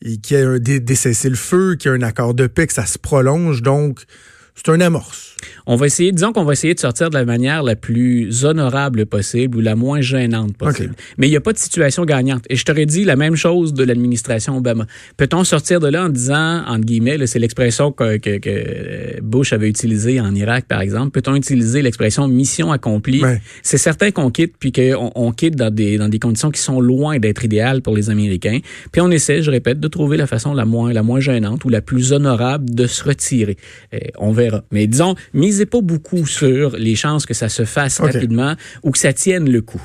qu'il 0.00 0.36
y 0.36 0.40
ait 0.40 0.44
un 0.44 0.58
décesser 0.60 1.28
le 1.28 1.34
feu, 1.34 1.74
qu'il 1.74 1.90
y 1.90 1.94
ait 1.94 1.98
un 1.98 2.02
accord 2.02 2.34
de 2.34 2.46
paix, 2.46 2.68
que 2.68 2.72
ça 2.72 2.86
se 2.86 2.98
prolonge. 2.98 3.62
Donc, 3.62 4.04
c'est 4.58 4.72
un 4.72 4.80
amorce. 4.80 5.36
On 5.66 5.76
va 5.76 5.86
essayer, 5.86 6.10
disons 6.10 6.32
qu'on 6.32 6.44
va 6.44 6.54
essayer 6.54 6.74
de 6.74 6.80
sortir 6.80 7.10
de 7.10 7.14
la 7.14 7.24
manière 7.24 7.62
la 7.62 7.76
plus 7.76 8.44
honorable 8.44 9.06
possible 9.06 9.58
ou 9.58 9.60
la 9.60 9.76
moins 9.76 10.00
gênante 10.00 10.56
possible. 10.56 10.94
Mais 11.16 11.28
il 11.28 11.30
n'y 11.30 11.36
a 11.36 11.40
pas 11.40 11.52
de 11.52 11.58
situation 11.58 12.04
gagnante. 12.04 12.44
Et 12.50 12.56
je 12.56 12.64
t'aurais 12.64 12.86
dit 12.86 13.04
la 13.04 13.14
même 13.14 13.36
chose 13.36 13.72
de 13.72 13.84
l'administration 13.84 14.56
Obama. 14.56 14.86
Peut-on 15.16 15.44
sortir 15.44 15.78
de 15.78 15.86
là 15.86 16.06
en 16.06 16.08
disant, 16.08 16.64
entre 16.66 16.86
guillemets, 16.86 17.24
c'est 17.26 17.38
l'expression 17.38 17.92
que, 17.92 18.16
que, 18.16 19.20
Bush 19.20 19.52
avait 19.52 19.68
utilisée 19.68 20.20
en 20.20 20.34
Irak, 20.34 20.64
par 20.66 20.80
exemple, 20.80 21.10
peut-on 21.10 21.36
utiliser 21.36 21.82
l'expression 21.82 22.26
mission 22.26 22.72
accomplie? 22.72 23.22
C'est 23.62 23.78
certain 23.78 24.10
qu'on 24.10 24.30
quitte, 24.30 24.54
puis 24.58 24.72
qu'on 24.72 25.12
on 25.14 25.30
quitte 25.30 25.54
dans 25.54 25.72
des, 25.72 25.98
dans 25.98 26.08
des 26.08 26.18
conditions 26.18 26.50
qui 26.50 26.60
sont 26.60 26.80
loin 26.80 27.18
d'être 27.18 27.44
idéales 27.44 27.82
pour 27.82 27.94
les 27.94 28.10
Américains. 28.10 28.58
Puis 28.90 29.00
on 29.00 29.10
essaie, 29.10 29.42
je 29.42 29.52
répète, 29.52 29.78
de 29.78 29.88
trouver 29.88 30.16
la 30.16 30.26
façon 30.26 30.52
la 30.52 30.64
moins, 30.64 30.92
la 30.92 31.04
moins 31.04 31.20
gênante 31.20 31.64
ou 31.64 31.68
la 31.68 31.80
plus 31.80 32.12
honorable 32.12 32.74
de 32.74 32.86
se 32.88 33.04
retirer. 33.04 33.56
Et 33.92 34.12
on 34.18 34.32
verra. 34.32 34.47
Mais 34.70 34.86
disons, 34.86 35.14
misez 35.34 35.66
pas 35.66 35.80
beaucoup 35.80 36.26
sur 36.26 36.76
les 36.76 36.96
chances 36.96 37.26
que 37.26 37.34
ça 37.34 37.48
se 37.48 37.64
fasse 37.64 38.00
rapidement 38.00 38.54
ou 38.82 38.90
que 38.90 38.98
ça 38.98 39.12
tienne 39.12 39.50
le 39.50 39.62
coup. 39.62 39.82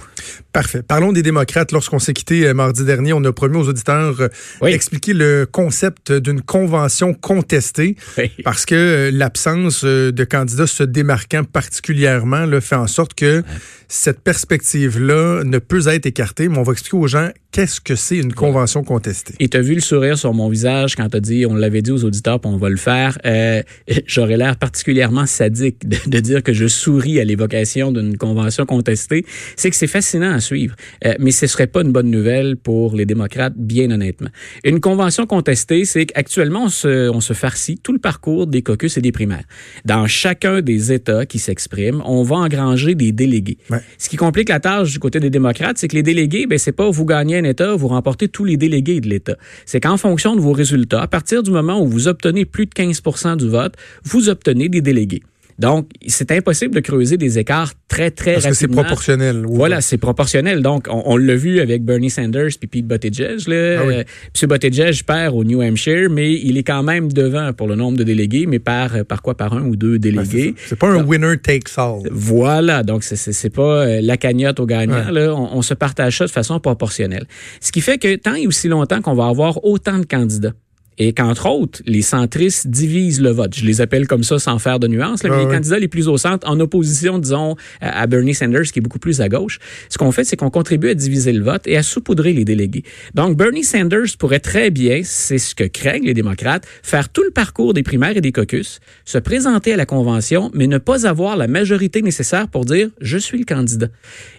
Parfait. 0.51 0.83
Parlons 0.83 1.12
des 1.12 1.24
démocrates. 1.24 1.71
Lorsqu'on 1.71 2.00
s'est 2.00 2.13
quitté 2.13 2.48
euh, 2.48 2.54
mardi 2.54 2.86
dernier, 2.86 3.13
on 3.13 3.24
a 3.24 3.33
promis 3.33 3.57
aux 3.57 3.68
auditeurs 3.68 4.30
d'expliquer 4.62 5.13
euh, 5.13 5.39
le 5.42 5.45
concept 5.45 6.12
d'une 6.12 6.42
convention 6.42 7.13
contestée 7.13 7.95
parce 8.44 8.65
que 8.65 8.75
euh, 8.75 9.12
l'absence 9.12 9.83
de 9.83 10.24
candidats 10.24 10.68
se 10.68 10.83
démarquant 10.83 11.44
particulièrement 11.44 12.45
le 12.45 12.60
fait 12.60 12.75
en 12.75 12.88
sorte 12.88 13.13
que 13.15 13.44
cette 13.88 14.21
perspective-là 14.21 15.44
ne 15.44 15.57
peut 15.57 15.88
être 15.88 16.06
écartée, 16.06 16.50
mais 16.50 16.57
on 16.57 16.63
va 16.63 16.74
expliquer 16.74 16.98
aux 16.98 17.07
gens 17.07 17.30
qu'est-ce 17.53 17.79
que 17.79 17.95
c'est 17.95 18.17
une 18.17 18.33
convention 18.33 18.83
contestée? 18.83 19.35
Et 19.39 19.47
tu 19.47 19.55
as 19.57 19.61
vu 19.61 19.75
le 19.75 19.79
sourire 19.79 20.17
sur 20.17 20.33
mon 20.33 20.50
visage 20.50 20.95
quand 20.95 21.07
tu 21.07 21.17
as 21.17 21.19
dit, 21.19 21.45
on 21.45 21.53
l'avait 21.53 21.83
dit 21.83 21.91
aux 21.91 22.03
auditeurs, 22.03 22.39
puis 22.39 22.51
on 22.51 22.57
va 22.57 22.67
le 22.67 22.77
faire. 22.77 23.17
Euh, 23.25 23.61
J'aurais 24.07 24.38
l'air 24.38 24.57
particulièrement 24.57 25.27
sadique 25.27 25.88
de, 25.88 26.19
dire 26.19 26.41
que 26.41 26.51
je 26.51 26.67
souris 26.67 27.19
à 27.19 27.23
l'évocation 27.23 27.91
d'une 27.91 28.17
convention 28.17 28.65
contestée. 28.65 29.23
C'est 29.55 29.69
que 29.69 29.75
c'est 29.75 29.88
fascinant 29.88 30.33
à 30.33 30.39
suivre, 30.39 30.75
euh, 31.05 31.13
mais 31.19 31.29
ce 31.29 31.45
serait 31.45 31.67
pas 31.67 31.81
une 31.81 31.91
bonne 31.91 32.09
nouvelle 32.09 32.57
pour 32.57 32.95
les 32.95 33.05
démocrates, 33.05 33.53
bien 33.55 33.91
honnêtement. 33.91 34.29
Une 34.63 34.79
convention 34.79 35.27
contestée, 35.27 35.85
c'est 35.85 36.07
qu'actuellement, 36.07 36.65
on 36.65 36.69
se, 36.69 37.09
on 37.09 37.21
se 37.21 37.33
farcit 37.33 37.77
tout 37.77 37.94
le 37.94 38.00
parcours 38.00 38.47
des 38.47 38.63
caucus 38.63 38.97
et 38.97 39.01
des 39.01 39.11
primaires. 39.11 39.45
Dans 39.85 40.07
chacun 40.07 40.61
des 40.61 40.91
États 40.91 41.27
qui 41.27 41.38
s'expriment, 41.38 42.01
on 42.05 42.23
va 42.23 42.38
engranger 42.38 42.95
des 42.95 43.11
délégués. 43.11 43.59
Ce 44.00 44.09
qui 44.09 44.17
complique 44.17 44.50
la 44.50 44.59
tâche 44.59 44.91
du 44.91 45.00
côté 45.00 45.19
des 45.19 45.29
démocrates, 45.29 45.77
c'est 45.77 45.88
que 45.88 45.95
les 45.95 46.03
délégués, 46.03 46.47
ben, 46.47 46.57
c'est 46.57 46.71
pas 46.71 46.89
vous 46.89 47.05
gagnez 47.05 47.43
vous 47.78 47.88
remportez 47.88 48.28
tous 48.28 48.45
les 48.45 48.57
délégués 48.57 49.01
de 49.01 49.10
l'État. 49.10 49.36
C'est 49.66 49.80
qu'en 49.80 49.98
fonction 49.98 50.36
de 50.36 50.42
vos 50.42 50.54
résultats, 50.54 51.01
à 51.01 51.07
partir 51.07 51.44
du 51.44 51.51
moment 51.51 51.81
où 51.81 51.88
vous 51.88 52.07
obtenez 52.07 52.45
plus 52.45 52.66
de 52.66 52.72
15% 52.72 53.38
du 53.38 53.50
vote, 53.50 53.75
vous 54.04 54.29
obtenez 54.29 54.70
des 54.70 54.82
délégués. 54.82 55.24
Donc, 55.60 55.89
c'est 56.07 56.31
impossible 56.31 56.75
de 56.75 56.79
creuser 56.79 57.17
des 57.17 57.39
écarts 57.39 57.74
très, 57.88 58.12
très 58.12 58.33
Parce 58.33 58.45
rapidement. 58.45 58.67
que 58.67 58.74
c'est 58.77 58.83
proportionnel. 58.83 59.43
Voilà, 59.48 59.81
c'est 59.81 59.98
proportionnel. 59.98 60.62
Donc, 60.62 60.88
on, 60.89 61.17
l'a 61.17 61.36
vu 61.36 61.60
avec 61.60 61.83
Bernie 61.83 62.10
Sanders 62.10 62.50
puis 62.60 62.67
Pete 62.67 62.88
Buttigieg. 62.88 63.48
Là. 63.48 63.79
Ah 63.79 63.83
euh, 63.83 64.03
M. 64.41 64.50
Buttigieg 64.50 65.03
perd 65.03 65.36
au 65.36 65.43
New 65.43 65.62
Hampshire, 65.62 66.10
mais 66.10 66.33
il 66.33 66.57
est 66.57 66.63
quand 66.63 66.83
même 66.83 67.12
devant 67.12 67.53
pour 67.53 67.67
le 67.67 67.75
nombre 67.75 67.98
de 67.98 68.03
délégués, 68.03 68.45
mais 68.48 68.60
par, 68.60 69.05
par 69.05 69.22
quoi? 69.22 69.36
Par 69.36 69.53
un 69.53 69.63
ou 69.63 69.75
deux 69.75 70.00
délégués. 70.00 70.55
c'est 70.65 70.77
pas 70.77 70.89
un 70.89 71.03
winner 71.03 71.38
takes 71.38 71.77
all. 71.77 72.01
Voilà. 72.12 72.83
Donc, 72.83 73.03
c'est 73.03 73.50
pas 73.50 73.86
euh, 73.86 74.01
la 74.01 74.17
cagnotte 74.17 74.60
au 74.60 74.65
gagnant. 74.65 75.12
Là. 75.12 75.33
On, 75.36 75.57
on 75.57 75.62
se 75.62 75.74
partage 75.74 76.17
ça 76.17 76.25
de 76.25 76.31
façon 76.31 76.60
proportionnelle. 76.60 77.25
Ce 77.62 77.72
qui 77.72 77.81
fait 77.81 77.98
que 77.98 78.15
tant 78.15 78.36
et 78.36 78.48
aussi 78.48 78.67
longtemps 78.67 79.01
qu'on 79.01 79.15
va 79.15 79.27
avoir 79.27 79.63
autant 79.65 80.00
de 80.00 80.05
candidats, 80.05 80.53
et 80.97 81.13
qu'entre 81.13 81.50
autres, 81.50 81.81
les 81.85 82.01
centristes 82.01 82.67
divisent 82.67 83.21
le 83.21 83.31
vote. 83.31 83.55
Je 83.55 83.65
les 83.65 83.81
appelle 83.81 84.07
comme 84.07 84.23
ça 84.23 84.39
sans 84.39 84.59
faire 84.59 84.79
de 84.79 84.88
nuances, 84.88 85.23
mais 85.23 85.29
ah 85.31 85.39
les 85.39 85.45
candidats 85.45 85.79
les 85.79 85.88
plus 85.88 86.07
au 86.07 86.17
centre, 86.17 86.47
en 86.50 86.59
opposition, 86.59 87.19
disons, 87.19 87.55
à 87.81 88.05
Bernie 88.07 88.33
Sanders, 88.33 88.63
qui 88.71 88.79
est 88.79 88.81
beaucoup 88.81 89.00
plus 89.00 89.21
à 89.21 89.29
gauche, 89.29 89.59
ce 89.89 89.97
qu'on 89.97 90.12
fait, 90.12 90.23
c'est 90.23 90.35
qu'on 90.35 90.50
contribue 90.50 90.89
à 90.89 90.93
diviser 90.93 91.33
le 91.33 91.43
vote 91.43 91.63
et 91.65 91.77
à 91.77 91.83
saupoudrer 91.83 92.33
les 92.33 92.45
délégués. 92.45 92.83
Donc, 93.13 93.38
Bernie 93.38 93.63
Sanders 93.63 94.17
pourrait 94.17 94.39
très 94.39 94.69
bien, 94.69 95.01
c'est 95.03 95.38
ce 95.38 95.55
que 95.55 95.63
craignent 95.63 96.05
les 96.05 96.13
démocrates, 96.13 96.65
faire 96.83 97.09
tout 97.09 97.23
le 97.23 97.31
parcours 97.31 97.73
des 97.73 97.83
primaires 97.83 98.15
et 98.15 98.21
des 98.21 98.31
caucus, 98.31 98.79
se 99.05 99.17
présenter 99.17 99.73
à 99.73 99.77
la 99.77 99.85
convention, 99.85 100.51
mais 100.53 100.67
ne 100.67 100.77
pas 100.77 101.07
avoir 101.07 101.38
la 101.38 101.47
majorité 101.47 102.01
nécessaire 102.01 102.47
pour 102.47 102.65
dire 102.65 102.89
«je 103.01 103.17
suis 103.17 103.39
le 103.39 103.45
candidat». 103.45 103.88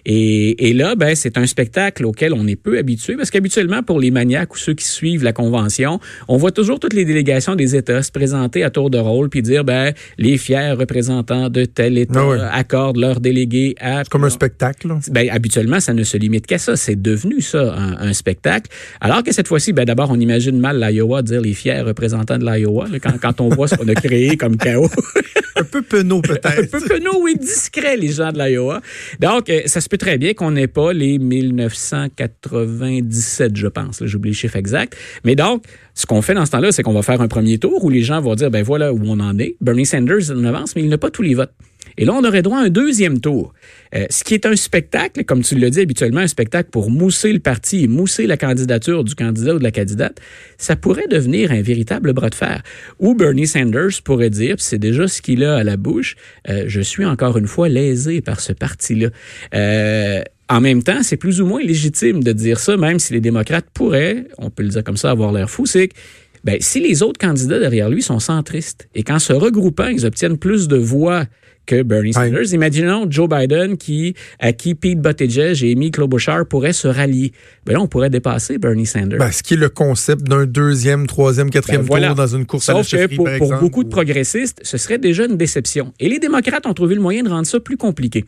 Et, 0.05 0.69
et 0.69 0.73
là, 0.73 0.95
ben, 0.95 1.15
c'est 1.15 1.37
un 1.37 1.45
spectacle 1.45 2.05
auquel 2.05 2.33
on 2.33 2.47
est 2.47 2.55
peu 2.55 2.77
habitué, 2.77 3.15
parce 3.15 3.31
qu'habituellement, 3.31 3.83
pour 3.83 3.99
les 3.99 4.11
maniaques 4.11 4.53
ou 4.55 4.57
ceux 4.57 4.73
qui 4.73 4.85
suivent 4.85 5.23
la 5.23 5.33
convention, 5.33 5.99
on 6.27 6.37
voit 6.45 6.51
toujours 6.51 6.79
toutes 6.79 6.93
les 6.93 7.05
délégations 7.05 7.55
des 7.55 7.75
États 7.75 8.03
se 8.03 8.11
présenter 8.11 8.63
à 8.63 8.69
tour 8.69 8.91
de 8.91 8.99
rôle 8.99 9.29
puis 9.29 9.41
dire 9.41 9.63
ben 9.63 9.93
les 10.19 10.37
fiers 10.37 10.73
représentants 10.73 11.49
de 11.49 11.65
tel 11.65 11.97
État 11.97 12.21
ah 12.39 12.55
accordent 12.55 12.97
leurs 12.97 13.19
délégués 13.19 13.73
à. 13.79 14.03
comme 14.03 14.25
un 14.25 14.29
spectacle. 14.29 14.87
Ben 15.09 15.27
habituellement 15.31 15.79
ça 15.79 15.95
ne 15.95 16.03
se 16.03 16.17
limite 16.17 16.45
qu'à 16.45 16.59
ça. 16.59 16.75
C'est 16.75 17.01
devenu 17.01 17.41
ça 17.41 17.73
un, 17.99 18.13
spectacle. 18.13 18.69
Alors 19.01 19.23
que 19.23 19.33
cette 19.33 19.47
fois-ci, 19.47 19.73
ben 19.73 19.85
d'abord 19.85 20.11
on 20.11 20.19
imagine 20.19 20.59
mal 20.59 20.79
l'Iowa 20.79 21.23
dire 21.23 21.41
les 21.41 21.55
fiers 21.55 21.81
représentants 21.81 22.37
de 22.37 22.45
l'Iowa 22.45 22.85
quand, 23.01 23.19
quand 23.19 23.41
on 23.41 23.49
voit 23.49 23.67
ce 23.67 23.73
qu'on 23.73 23.87
a 23.87 23.95
créé 23.95 24.37
comme 24.37 24.57
chaos. 24.57 24.91
peu 25.75 25.81
penaud 25.81 26.21
peut-être. 26.21 26.47
un 26.59 26.65
peu 26.65 26.79
penaud, 26.79 27.19
oui, 27.21 27.35
discret 27.39 27.95
les 27.97 28.09
gens 28.09 28.31
de 28.31 28.37
l'Iowa. 28.37 28.81
Donc 29.19 29.49
euh, 29.49 29.63
ça 29.65 29.81
se 29.81 29.89
peut 29.89 29.97
très 29.97 30.17
bien 30.17 30.33
qu'on 30.33 30.51
n'ait 30.51 30.67
pas 30.67 30.93
les 30.93 31.17
1997, 31.17 33.57
je 33.57 33.67
pense. 33.67 34.05
J'oublie 34.05 34.29
le 34.31 34.35
chiffre 34.35 34.55
exact. 34.55 34.95
Mais 35.23 35.35
donc, 35.35 35.65
ce 35.93 36.05
qu'on 36.05 36.21
fait 36.21 36.33
dans 36.33 36.45
ce 36.45 36.51
temps-là, 36.51 36.71
c'est 36.71 36.83
qu'on 36.83 36.93
va 36.93 37.01
faire 37.01 37.19
un 37.21 37.27
premier 37.27 37.57
tour 37.57 37.83
où 37.83 37.89
les 37.89 38.03
gens 38.03 38.21
vont 38.21 38.35
dire, 38.35 38.49
ben 38.51 38.63
voilà 38.63 38.93
où 38.93 39.01
on 39.05 39.19
en 39.19 39.37
est. 39.39 39.57
Bernie 39.61 39.85
Sanders 39.85 40.31
en 40.31 40.45
avance, 40.45 40.75
mais 40.75 40.83
il 40.83 40.89
n'a 40.89 40.97
pas 40.97 41.11
tous 41.11 41.21
les 41.21 41.35
votes. 41.35 41.53
Et 41.97 42.05
là, 42.05 42.13
on 42.13 42.23
aurait 42.23 42.41
droit 42.41 42.59
à 42.59 42.63
un 42.63 42.69
deuxième 42.69 43.19
tour. 43.19 43.53
Euh, 43.95 44.05
ce 44.09 44.23
qui 44.23 44.33
est 44.33 44.45
un 44.45 44.55
spectacle, 44.55 45.23
comme 45.23 45.41
tu 45.41 45.55
l'as 45.55 45.69
dit 45.69 45.81
habituellement, 45.81 46.21
un 46.21 46.27
spectacle 46.27 46.69
pour 46.69 46.89
mousser 46.89 47.31
le 47.31 47.39
parti 47.39 47.87
mousser 47.87 48.27
la 48.27 48.37
candidature 48.37 49.03
du 49.03 49.15
candidat 49.15 49.55
ou 49.55 49.59
de 49.59 49.63
la 49.63 49.71
candidate, 49.71 50.19
ça 50.57 50.75
pourrait 50.75 51.07
devenir 51.07 51.51
un 51.51 51.61
véritable 51.61 52.13
bras 52.13 52.29
de 52.29 52.35
fer. 52.35 52.61
Ou 52.99 53.15
Bernie 53.15 53.47
Sanders 53.47 54.01
pourrait 54.03 54.29
dire, 54.29 54.55
c'est 54.59 54.77
déjà 54.77 55.07
ce 55.07 55.21
qu'il 55.21 55.43
a 55.43 55.57
à 55.57 55.63
la 55.63 55.77
bouche, 55.77 56.15
euh, 56.49 56.65
je 56.67 56.81
suis 56.81 57.05
encore 57.05 57.37
une 57.37 57.47
fois 57.47 57.69
lésé 57.69 58.21
par 58.21 58.39
ce 58.39 58.53
parti-là. 58.53 59.09
Euh, 59.53 60.21
en 60.49 60.61
même 60.61 60.83
temps, 60.83 61.01
c'est 61.01 61.17
plus 61.17 61.41
ou 61.41 61.45
moins 61.45 61.61
légitime 61.61 62.23
de 62.23 62.31
dire 62.31 62.59
ça, 62.59 62.77
même 62.77 62.99
si 62.99 63.13
les 63.13 63.21
démocrates 63.21 63.65
pourraient, 63.73 64.25
on 64.37 64.49
peut 64.49 64.63
le 64.63 64.69
dire 64.69 64.83
comme 64.83 64.97
ça, 64.97 65.09
avoir 65.09 65.31
l'air 65.31 65.49
fou, 65.49 65.65
c'est 65.65 65.87
que 65.87 65.95
ben, 66.43 66.57
si 66.59 66.79
les 66.79 67.01
autres 67.01 67.19
candidats 67.19 67.57
derrière 67.57 67.89
lui 67.89 68.03
sont 68.03 68.19
centristes 68.19 68.87
et 68.93 69.01
qu'en 69.01 69.17
se 69.17 69.33
regroupant, 69.33 69.87
ils 69.87 70.05
obtiennent 70.05 70.37
plus 70.37 70.67
de 70.67 70.77
voix 70.77 71.25
que 71.65 71.83
Bernie 71.83 72.13
Sanders. 72.13 72.53
Imaginons 72.53 73.07
Joe 73.09 73.29
Biden 73.29 73.77
qui, 73.77 74.15
à 74.39 74.53
qui 74.53 74.75
Pete 74.75 74.99
Buttigieg 74.99 75.63
et 75.63 75.71
Amy 75.71 75.91
Klobuchar 75.91 76.45
pourraient 76.45 76.73
se 76.73 76.87
rallier. 76.87 77.31
Ben 77.65 77.73
là, 77.73 77.81
on 77.81 77.87
pourrait 77.87 78.09
dépasser 78.09 78.57
Bernie 78.57 78.85
Sanders. 78.85 79.19
Ben, 79.19 79.31
ce 79.31 79.43
qui 79.43 79.55
est 79.55 79.57
le 79.57 79.69
concept 79.69 80.27
d'un 80.27 80.45
deuxième, 80.45 81.07
troisième, 81.07 81.49
quatrième 81.49 81.85
ben, 81.85 82.07
tour 82.07 82.15
dans 82.15 82.35
une 82.35 82.45
course 82.45 82.69
à 82.69 82.73
la 82.73 82.83
chefferie, 82.83 83.15
pour, 83.15 83.29
pour 83.37 83.57
beaucoup 83.59 83.83
de 83.83 83.89
progressistes, 83.89 84.59
ce 84.63 84.77
serait 84.77 84.97
déjà 84.97 85.25
une 85.25 85.37
déception. 85.37 85.93
Et 85.99 86.09
les 86.09 86.19
démocrates 86.19 86.65
ont 86.65 86.73
trouvé 86.73 86.95
le 86.95 87.01
moyen 87.01 87.23
de 87.23 87.29
rendre 87.29 87.47
ça 87.47 87.59
plus 87.59 87.77
compliqué. 87.77 88.25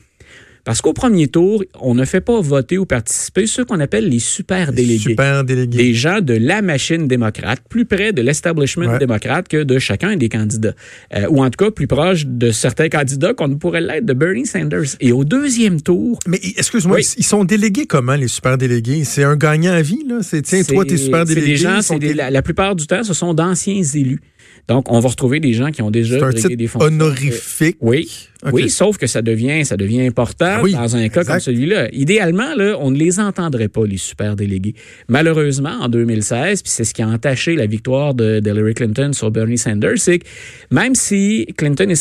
Parce 0.68 0.82
qu'au 0.82 0.92
premier 0.92 1.30
tour, 1.30 1.64
on 1.80 1.96
ne 1.96 2.04
fait 2.04 2.20
pas 2.20 2.42
voter 2.42 2.78
ou 2.78 2.86
participer 2.86 3.48
ceux 3.48 3.64
qu'on 3.64 3.80
appelle 3.80 4.10
les 4.10 4.20
super 4.20 4.74
délégués. 4.74 5.12
Super 5.12 5.46
délégués. 5.46 5.78
Des 5.78 5.94
gens 5.94 6.20
de 6.20 6.34
la 6.34 6.62
machine 6.62 7.08
démocrate, 7.08 7.62
plus 7.70 7.86
près 7.86 8.12
de 8.12 8.22
l'establishment 8.22 8.98
démocrate 8.98 9.48
que 9.48 9.64
de 9.64 9.80
chacun 9.80 10.18
des 10.18 10.28
candidats. 10.28 10.74
Euh, 11.16 11.26
ou 11.30 11.42
en 11.42 11.50
tout 11.50 11.64
cas, 11.64 11.72
plus 11.72 11.88
proche 11.88 12.26
de 12.26 12.52
certains 12.52 12.90
candidats 12.90 13.34
qu'on 13.34 13.48
ne 13.48 13.56
pourrait 13.56 13.80
l'être 13.80 14.06
de 14.06 14.12
Bernie 14.12 14.46
Sanders. 14.46 14.98
Et 15.00 15.14
au 15.14 15.24
deuxième 15.24 15.80
tour. 15.80 16.20
Mais 16.28 16.42
excuse-moi, 16.58 17.00
ils 17.00 17.24
sont 17.24 17.46
délégués 17.46 17.86
comment, 17.86 18.16
les 18.16 18.28
super 18.28 18.58
délégués? 18.58 19.06
C'est 19.06 19.24
un 19.24 19.38
gagnant 19.38 19.72
à 19.72 19.82
vie, 19.82 20.04
là? 20.06 20.18
C'est, 20.22 20.42
tiens, 20.42 20.64
toi, 20.64 20.84
t'es 20.84 20.98
super 20.98 21.24
délégué. 21.24 21.48
Des 21.48 21.56
gens, 21.56 21.80
la, 22.14 22.30
la 22.30 22.42
plupart 22.42 22.76
du 22.76 22.86
temps, 22.88 23.06
ce 23.06 23.14
sont 23.14 23.34
d'anciens 23.34 23.82
élus. 23.96 24.20
Donc, 24.68 24.92
on 24.92 25.00
va 25.00 25.10
retrouver 25.10 25.40
des 25.40 25.54
gens 25.54 25.72
qui 25.72 25.82
ont 25.82 25.92
déjà 25.92 26.18
des 26.32 26.68
fonctions. 26.68 26.88
honorifique. 26.88 27.78
Oui. 27.80 28.28
Oui, 28.52 28.70
sauf 28.70 28.98
que 28.98 29.08
ça 29.08 29.22
devient, 29.22 29.66
ça 29.66 29.78
devient 29.78 30.06
important 30.06 30.62
ah 30.64 30.68
dans 30.70 30.96
un 30.96 31.10
cas 31.10 31.24
comme 31.24 31.40
celui-là. 31.40 31.90
Idéalement, 31.92 32.54
là, 32.56 32.78
on 32.80 32.92
ne 32.92 32.98
les 32.98 33.20
entendrait 33.20 33.68
pas, 33.68 33.86
les 33.86 33.98
super 33.98 34.36
délégués. 34.36 34.76
Malheureusement, 35.08 35.74
en 35.82 35.90
2016, 35.90 36.62
puis 36.62 36.72
c'est 36.72 36.84
ce 36.84 36.94
qui 36.94 37.02
a 37.02 37.08
entaché 37.08 37.56
la 37.56 37.66
victoire 37.66 38.14
de, 38.14 38.40
Hillary 38.40 38.76
Clinton 38.76 39.12
sur 39.14 39.32
Bernie 39.32 39.58
Sanders, 39.58 39.98
c'est 39.98 40.20
que 40.20 40.28
même 40.72 40.96
si 40.96 41.48
Clinton 41.58 41.90
et 41.90 41.96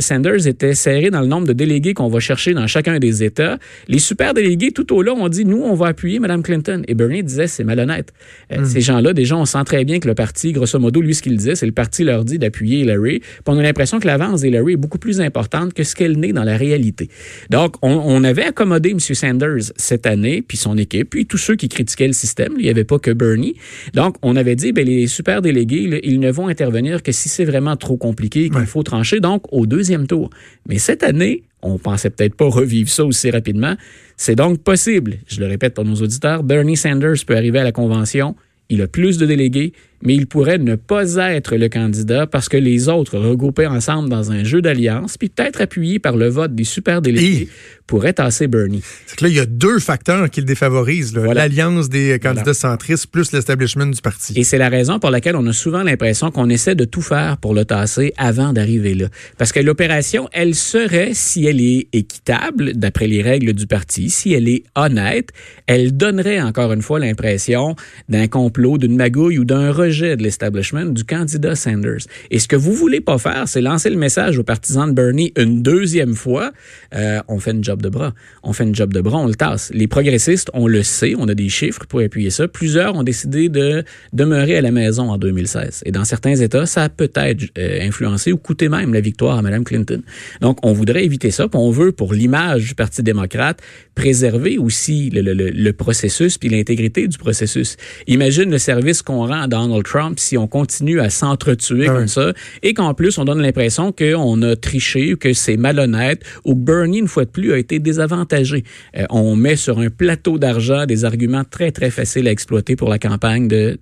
Sanders 0.00 0.46
étaient 0.46 0.74
serrés 0.74 1.10
dans 1.10 1.22
le 1.22 1.26
nombre 1.26 1.46
de 1.46 1.52
délégués 1.52 1.94
qu'on 1.94 2.08
va 2.08 2.20
chercher 2.20 2.54
dans 2.54 2.66
chacun 2.66 2.98
des 2.98 3.24
États, 3.24 3.58
les 3.88 3.98
super 3.98 4.34
délégués 4.34 4.72
tout 4.72 4.94
au 4.94 5.02
long 5.02 5.24
ont 5.24 5.28
dit, 5.28 5.44
nous, 5.44 5.62
on 5.62 5.74
va 5.74 5.88
appuyer 5.88 6.18
Mme 6.18 6.42
Clinton. 6.42 6.82
Et 6.86 6.94
Bernie 6.94 7.22
disait, 7.22 7.46
c'est 7.46 7.64
malhonnête. 7.64 8.12
Euh, 8.52 8.60
hmm. 8.60 8.64
Ces 8.66 8.80
gens-là, 8.82 9.14
déjà, 9.14 9.36
on 9.36 9.46
sent 9.46 9.64
très 9.64 9.84
bien 9.84 9.98
que 10.00 10.08
le 10.08 10.14
parti, 10.14 10.52
grosso 10.52 10.78
modo, 10.78 11.00
lui, 11.00 11.14
ce 11.14 11.22
qu'il 11.22 11.36
disait, 11.36 11.54
c'est 11.54 11.66
le 11.66 11.72
parti 11.72 11.87
leur 12.04 12.24
dit 12.24 12.38
d'appuyer 12.38 12.80
Hillary. 12.80 13.20
Puis 13.20 13.42
on 13.46 13.58
a 13.58 13.62
l'impression 13.62 14.00
que 14.00 14.06
l'avance 14.06 14.42
d'Hillary 14.42 14.74
est 14.74 14.76
beaucoup 14.76 14.98
plus 14.98 15.20
importante 15.20 15.74
que 15.74 15.84
ce 15.84 15.94
qu'elle 15.94 16.18
n'est 16.18 16.32
dans 16.32 16.44
la 16.44 16.56
réalité. 16.56 17.08
Donc, 17.50 17.76
on, 17.82 18.24
avait 18.24 18.44
accommodé 18.44 18.90
M. 18.90 19.00
Sanders 19.00 19.72
cette 19.76 20.06
année, 20.06 20.42
puis 20.42 20.56
son 20.56 20.76
équipe, 20.76 21.10
puis 21.10 21.26
tous 21.26 21.38
ceux 21.38 21.56
qui 21.56 21.68
critiquaient 21.68 22.06
le 22.06 22.12
système. 22.12 22.54
Il 22.56 22.64
n'y 22.64 22.70
avait 22.70 22.84
pas 22.84 22.98
que 22.98 23.10
Bernie. 23.10 23.54
Donc, 23.94 24.16
on 24.22 24.36
avait 24.36 24.56
dit, 24.56 24.72
ben, 24.72 24.84
les 24.84 25.06
super 25.06 25.42
délégués, 25.42 26.00
ils 26.02 26.20
ne 26.20 26.30
vont 26.30 26.48
intervenir 26.48 27.02
que 27.02 27.12
si 27.12 27.28
c'est 27.28 27.44
vraiment 27.44 27.76
trop 27.76 27.96
compliqué, 27.96 28.50
qu'il 28.50 28.66
faut 28.66 28.82
trancher, 28.82 29.20
donc 29.20 29.44
au 29.52 29.66
deuxième 29.66 30.06
tour. 30.06 30.30
Mais 30.66 30.78
cette 30.78 31.02
année, 31.02 31.44
on 31.62 31.78
pensait 31.78 32.10
peut-être 32.10 32.34
pas 32.34 32.48
revivre 32.48 32.88
ça 32.88 33.04
aussi 33.04 33.30
rapidement. 33.30 33.76
C'est 34.16 34.36
donc 34.36 34.62
possible. 34.62 35.18
Je 35.26 35.40
le 35.40 35.46
répète 35.46 35.74
pour 35.74 35.84
nos 35.84 35.96
auditeurs, 35.96 36.42
Bernie 36.42 36.76
Sanders 36.76 37.24
peut 37.26 37.36
arriver 37.36 37.58
à 37.58 37.64
la 37.64 37.72
convention. 37.72 38.36
Il 38.68 38.82
a 38.82 38.86
plus 38.86 39.16
de 39.16 39.24
délégués, 39.24 39.72
mais 40.02 40.14
il 40.14 40.26
pourrait 40.26 40.58
ne 40.58 40.74
pas 40.74 41.16
être 41.16 41.56
le 41.56 41.68
candidat 41.68 42.26
parce 42.26 42.48
que 42.48 42.56
les 42.56 42.88
autres, 42.88 43.18
regroupés 43.18 43.66
ensemble 43.66 44.08
dans 44.08 44.30
un 44.32 44.44
jeu 44.44 44.62
d'alliance, 44.62 45.16
puis 45.16 45.28
peut-être 45.28 45.60
appuyés 45.60 45.98
par 45.98 46.16
le 46.16 46.28
vote 46.28 46.54
des 46.54 46.64
super 46.64 47.02
délégués, 47.02 47.48
pourraient 47.86 48.12
tasser 48.12 48.46
Bernie. 48.46 48.82
C'est 49.06 49.18
que 49.18 49.24
là, 49.24 49.30
il 49.30 49.36
y 49.36 49.40
a 49.40 49.46
deux 49.46 49.78
facteurs 49.78 50.30
qui 50.30 50.40
le 50.40 50.46
défavorisent. 50.46 51.14
L'alliance 51.14 51.88
des 51.88 52.18
candidats 52.22 52.54
centristes 52.54 53.06
plus 53.06 53.32
l'establishment 53.32 53.86
du 53.86 54.00
parti. 54.00 54.34
Et 54.36 54.44
c'est 54.44 54.58
la 54.58 54.68
raison 54.68 54.98
pour 55.00 55.10
laquelle 55.10 55.36
on 55.36 55.46
a 55.46 55.52
souvent 55.52 55.82
l'impression 55.82 56.30
qu'on 56.30 56.50
essaie 56.50 56.74
de 56.74 56.84
tout 56.84 57.00
faire 57.00 57.38
pour 57.38 57.54
le 57.54 57.64
tasser 57.64 58.12
avant 58.18 58.52
d'arriver 58.52 58.94
là. 58.94 59.06
Parce 59.38 59.52
que 59.52 59.60
l'opération, 59.60 60.28
elle 60.32 60.54
serait, 60.54 61.10
si 61.14 61.46
elle 61.46 61.60
est 61.60 61.88
équitable, 61.92 62.74
d'après 62.74 63.06
les 63.06 63.22
règles 63.22 63.54
du 63.54 63.66
parti, 63.66 64.10
si 64.10 64.32
elle 64.34 64.48
est 64.48 64.64
honnête, 64.74 65.30
elle 65.66 65.96
donnerait 65.96 66.42
encore 66.42 66.72
une 66.72 66.82
fois 66.82 66.98
l'impression 66.98 67.74
d'un 68.08 68.28
complot, 68.28 68.76
d'une 68.76 68.96
magouille 68.96 69.38
ou 69.38 69.44
d'un 69.44 69.72
de 69.88 70.22
l'establishment 70.22 70.86
du 70.86 71.04
candidat 71.04 71.54
Sanders. 71.54 72.06
Et 72.30 72.38
ce 72.38 72.46
que 72.46 72.56
vous 72.56 72.72
voulez 72.72 73.00
pas 73.00 73.18
faire, 73.18 73.48
c'est 73.48 73.60
lancer 73.60 73.90
le 73.90 73.96
message 73.96 74.38
aux 74.38 74.42
partisans 74.42 74.88
de 74.88 74.92
Bernie 74.92 75.32
une 75.36 75.62
deuxième 75.62 76.14
fois. 76.14 76.52
Euh, 76.94 77.20
on 77.28 77.38
fait 77.38 77.52
une 77.52 77.64
job 77.64 77.82
de 77.82 77.88
bras. 77.88 78.14
On 78.42 78.52
fait 78.52 78.64
une 78.64 78.74
job 78.74 78.92
de 78.92 79.00
bras, 79.00 79.18
on 79.18 79.26
le 79.26 79.34
tasse. 79.34 79.70
Les 79.72 79.86
progressistes, 79.86 80.50
on 80.52 80.66
le 80.66 80.82
sait, 80.82 81.14
on 81.18 81.26
a 81.28 81.34
des 81.34 81.48
chiffres 81.48 81.86
pour 81.86 82.00
appuyer 82.00 82.30
ça. 82.30 82.48
Plusieurs 82.48 82.94
ont 82.96 83.02
décidé 83.02 83.48
de 83.48 83.82
demeurer 84.12 84.58
à 84.58 84.60
la 84.60 84.70
maison 84.70 85.10
en 85.10 85.18
2016. 85.18 85.82
Et 85.86 85.92
dans 85.92 86.04
certains 86.04 86.36
États, 86.36 86.66
ça 86.66 86.84
a 86.84 86.88
peut-être 86.88 87.44
euh, 87.58 87.80
influencé 87.82 88.32
ou 88.32 88.36
coûté 88.36 88.68
même 88.68 88.92
la 88.92 89.00
victoire 89.00 89.38
à 89.38 89.42
Mme 89.42 89.64
Clinton. 89.64 90.02
Donc, 90.40 90.58
on 90.62 90.72
voudrait 90.72 91.04
éviter 91.04 91.30
ça. 91.30 91.48
on 91.54 91.70
veut, 91.70 91.92
pour 91.92 92.12
l'image 92.12 92.68
du 92.68 92.74
Parti 92.74 93.02
démocrate, 93.02 93.60
préserver 93.94 94.58
aussi 94.58 95.10
le 95.12 95.70
processus 95.72 96.38
puis 96.38 96.48
l'intégrité 96.48 97.08
du 97.08 97.18
processus. 97.18 97.76
Imagine 98.06 98.50
le 98.50 98.58
service 98.58 99.02
qu'on 99.02 99.26
rend 99.26 99.42
à 99.42 99.46
Donald 99.48 99.77
Trump 99.82 100.18
si 100.18 100.36
on 100.36 100.46
continue 100.46 101.00
à 101.00 101.10
s'entretuer 101.10 101.86
ah 101.88 101.92
comme 101.92 102.08
ça 102.08 102.32
et 102.62 102.74
qu'en 102.74 102.94
plus 102.94 103.18
on 103.18 103.24
donne 103.24 103.40
l'impression 103.40 103.92
qu'on 103.92 104.42
a 104.42 104.56
triché 104.56 105.14
ou 105.14 105.16
que 105.16 105.32
c'est 105.32 105.56
malhonnête 105.56 106.22
ou 106.44 106.54
que 106.54 106.60
Bernie, 106.60 106.98
une 106.98 107.08
fois 107.08 107.24
de 107.24 107.30
plus, 107.30 107.52
a 107.52 107.58
été 107.58 107.78
désavantagé. 107.78 108.64
Euh, 108.96 109.04
on 109.10 109.36
met 109.36 109.56
sur 109.56 109.78
un 109.78 109.90
plateau 109.90 110.38
d'argent 110.38 110.86
des 110.86 111.04
arguments 111.04 111.44
très, 111.44 111.72
très 111.72 111.90
faciles 111.90 112.28
à 112.28 112.30
exploiter 112.30 112.76
pour 112.76 112.88
la 112.88 112.98
campagne 112.98 113.48
de 113.48 113.78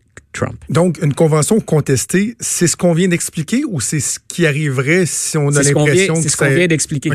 donc, 0.69 0.99
une 1.03 1.15
convention 1.15 1.61
contestée, 1.61 2.37
c'est 2.41 2.67
ce 2.67 2.77
qu'on 2.77 2.93
vient 2.93 3.09
d'expliquer 3.09 3.63
ou 3.67 3.81
c'est 3.81 4.01
ce 4.01 4.19
qui 4.29 4.47
arriverait 4.47 5.07
si 5.07 5.39
on 5.39 5.49
a 5.49 5.63
l'impression 5.63 6.15
que 6.15 6.21
c'est 6.21 6.29
ce 6.29 6.37
qu'on 6.37 6.49
vient 6.49 6.67
d'expliquer. 6.67 7.11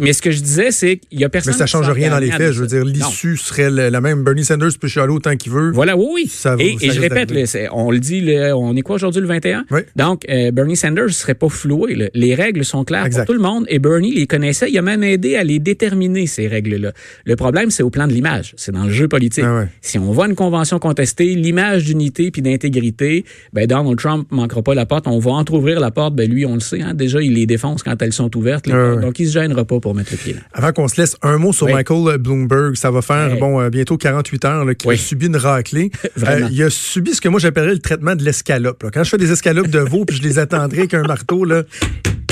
Mais 0.00 0.12
ce 0.12 0.22
que 0.22 0.30
je 0.30 0.40
disais, 0.40 0.70
c'est 0.70 0.96
qu'il 0.96 1.20
y 1.20 1.24
a 1.24 1.28
personne. 1.28 1.52
Mais 1.52 1.58
ça 1.58 1.66
change 1.66 1.88
rien 1.88 2.10
dans 2.10 2.18
les 2.18 2.30
faits. 2.30 2.52
Je 2.52 2.60
veux 2.60 2.66
dire, 2.66 2.84
l'issue 2.84 3.36
serait 3.36 3.70
la 3.70 4.00
même. 4.00 4.24
Bernie 4.24 4.44
Sanders 4.44 4.78
peut 4.80 4.88
chialer 4.88 5.12
autant 5.12 5.36
qu'il 5.36 5.52
veut. 5.52 5.70
Voilà, 5.72 5.96
oui, 5.96 6.06
oui. 6.14 6.28
Ça, 6.28 6.56
et, 6.58 6.76
et 6.80 6.90
je 6.90 7.00
répète, 7.00 7.32
on 7.72 7.90
le 7.90 7.98
dit, 7.98 8.26
on 8.54 8.76
est 8.76 8.82
quoi 8.82 8.96
aujourd'hui 8.96 9.20
le 9.20 9.28
21? 9.28 9.64
Donc, 9.96 10.24
euh, 10.28 10.50
Bernie 10.50 10.76
Sanders 10.76 11.06
ne 11.06 11.10
serait 11.10 11.34
pas 11.34 11.48
floué. 11.48 12.10
Les 12.14 12.34
règles 12.34 12.64
sont 12.64 12.84
claires 12.84 13.08
pour 13.10 13.24
tout 13.24 13.32
le 13.32 13.38
monde 13.38 13.66
et 13.68 13.78
Bernie 13.78 14.14
les 14.14 14.26
connaissait. 14.26 14.70
Il 14.70 14.78
a 14.78 14.82
même 14.82 15.02
aidé 15.02 15.36
à 15.36 15.44
les 15.44 15.58
déterminer, 15.58 16.26
ces 16.26 16.46
règles-là. 16.46 16.92
Le 17.24 17.36
problème, 17.36 17.70
c'est 17.70 17.82
au 17.82 17.90
plan 17.90 18.06
de 18.06 18.12
l'image. 18.12 18.54
C'est 18.56 18.72
dans 18.72 18.84
le 18.84 18.92
jeu 18.92 19.08
politique. 19.08 19.44
Ah 19.46 19.64
si 19.80 19.98
on 19.98 20.10
voit 20.12 20.26
une 20.26 20.34
convention 20.34 20.78
contestée, 20.78 21.34
l'image 21.34 21.84
d'unité 21.84 22.30
puis 22.42 22.54
intégrité, 22.54 23.24
ben 23.52 23.66
Donald 23.66 23.98
Trump 23.98 24.28
manquera 24.30 24.62
pas 24.62 24.74
la 24.74 24.86
porte. 24.86 25.06
On 25.06 25.18
va 25.18 25.32
entrouvrir 25.32 25.80
la 25.80 25.90
porte. 25.90 26.14
Ben 26.14 26.30
lui, 26.30 26.46
on 26.46 26.54
le 26.54 26.60
sait. 26.60 26.82
Hein, 26.82 26.94
déjà, 26.94 27.20
il 27.22 27.34
les 27.34 27.46
défonce 27.46 27.82
quand 27.82 28.00
elles 28.02 28.12
sont 28.12 28.34
ouvertes. 28.36 28.68
Donc, 28.68 29.18
il 29.18 29.26
se 29.26 29.32
gênera 29.32 29.64
pas 29.64 29.80
pour 29.80 29.94
mettre 29.94 30.12
le 30.12 30.18
pied 30.18 30.32
là. 30.34 30.40
Avant 30.52 30.72
qu'on 30.72 30.88
se 30.88 31.00
laisse, 31.00 31.16
un 31.22 31.38
mot 31.38 31.52
sur 31.52 31.66
Michael 31.66 32.18
Bloomberg. 32.18 32.76
Ça 32.76 32.90
va 32.90 33.02
faire 33.02 33.36
bon 33.38 33.60
euh, 33.60 33.70
bientôt 33.70 33.96
48 33.96 34.44
heures 34.44 34.76
qu'il 34.76 34.90
a 34.90 34.96
subi 34.96 35.26
une 35.26 35.36
raclée. 35.36 35.90
Euh, 36.26 36.48
il 36.50 36.62
a 36.62 36.70
subi 36.70 37.14
ce 37.14 37.20
que 37.20 37.28
moi 37.28 37.38
j'appellerais 37.38 37.74
le 37.74 37.78
traitement 37.78 38.16
de 38.16 38.24
l'escalope. 38.24 38.84
Quand 38.92 39.04
je 39.04 39.10
fais 39.10 39.18
des 39.18 39.30
escalopes 39.30 39.68
de 39.68 39.78
veau 39.78 40.04
puis 40.04 40.16
je 40.16 40.22
les 40.22 40.38
attendrai 40.38 40.78
avec 40.78 40.94
un 40.94 41.02
marteau, 41.02 41.44
là, 41.44 41.62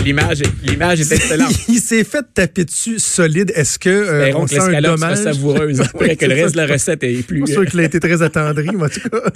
l'image, 0.04 0.42
l'image 0.62 1.00
est 1.00 1.12
excellente. 1.12 1.54
il 1.68 1.80
s'est 1.80 2.04
fait 2.04 2.24
taper 2.34 2.64
dessus 2.64 2.98
solide. 2.98 3.52
Est-ce 3.54 3.78
que 3.78 3.88
euh, 3.88 4.32
on 4.36 4.46
sent 4.46 4.58
un 4.60 4.80
dommage? 4.80 5.18
savoureuse 5.18 5.80
après 5.94 6.16
que 6.16 6.26
le 6.26 6.34
reste 6.34 6.54
de 6.54 6.60
la 6.60 6.66
recette 6.66 7.02
est 7.02 7.26
plus. 7.26 7.40
Je 7.40 7.46
suis 7.46 7.54
sûr 7.54 7.66
qu'il 7.66 7.80
a 7.80 7.84
été 7.84 8.00
très 8.00 8.22
attendri, 8.22 8.68
en 8.68 8.88
tout 8.88 9.08
cas. 9.08 9.18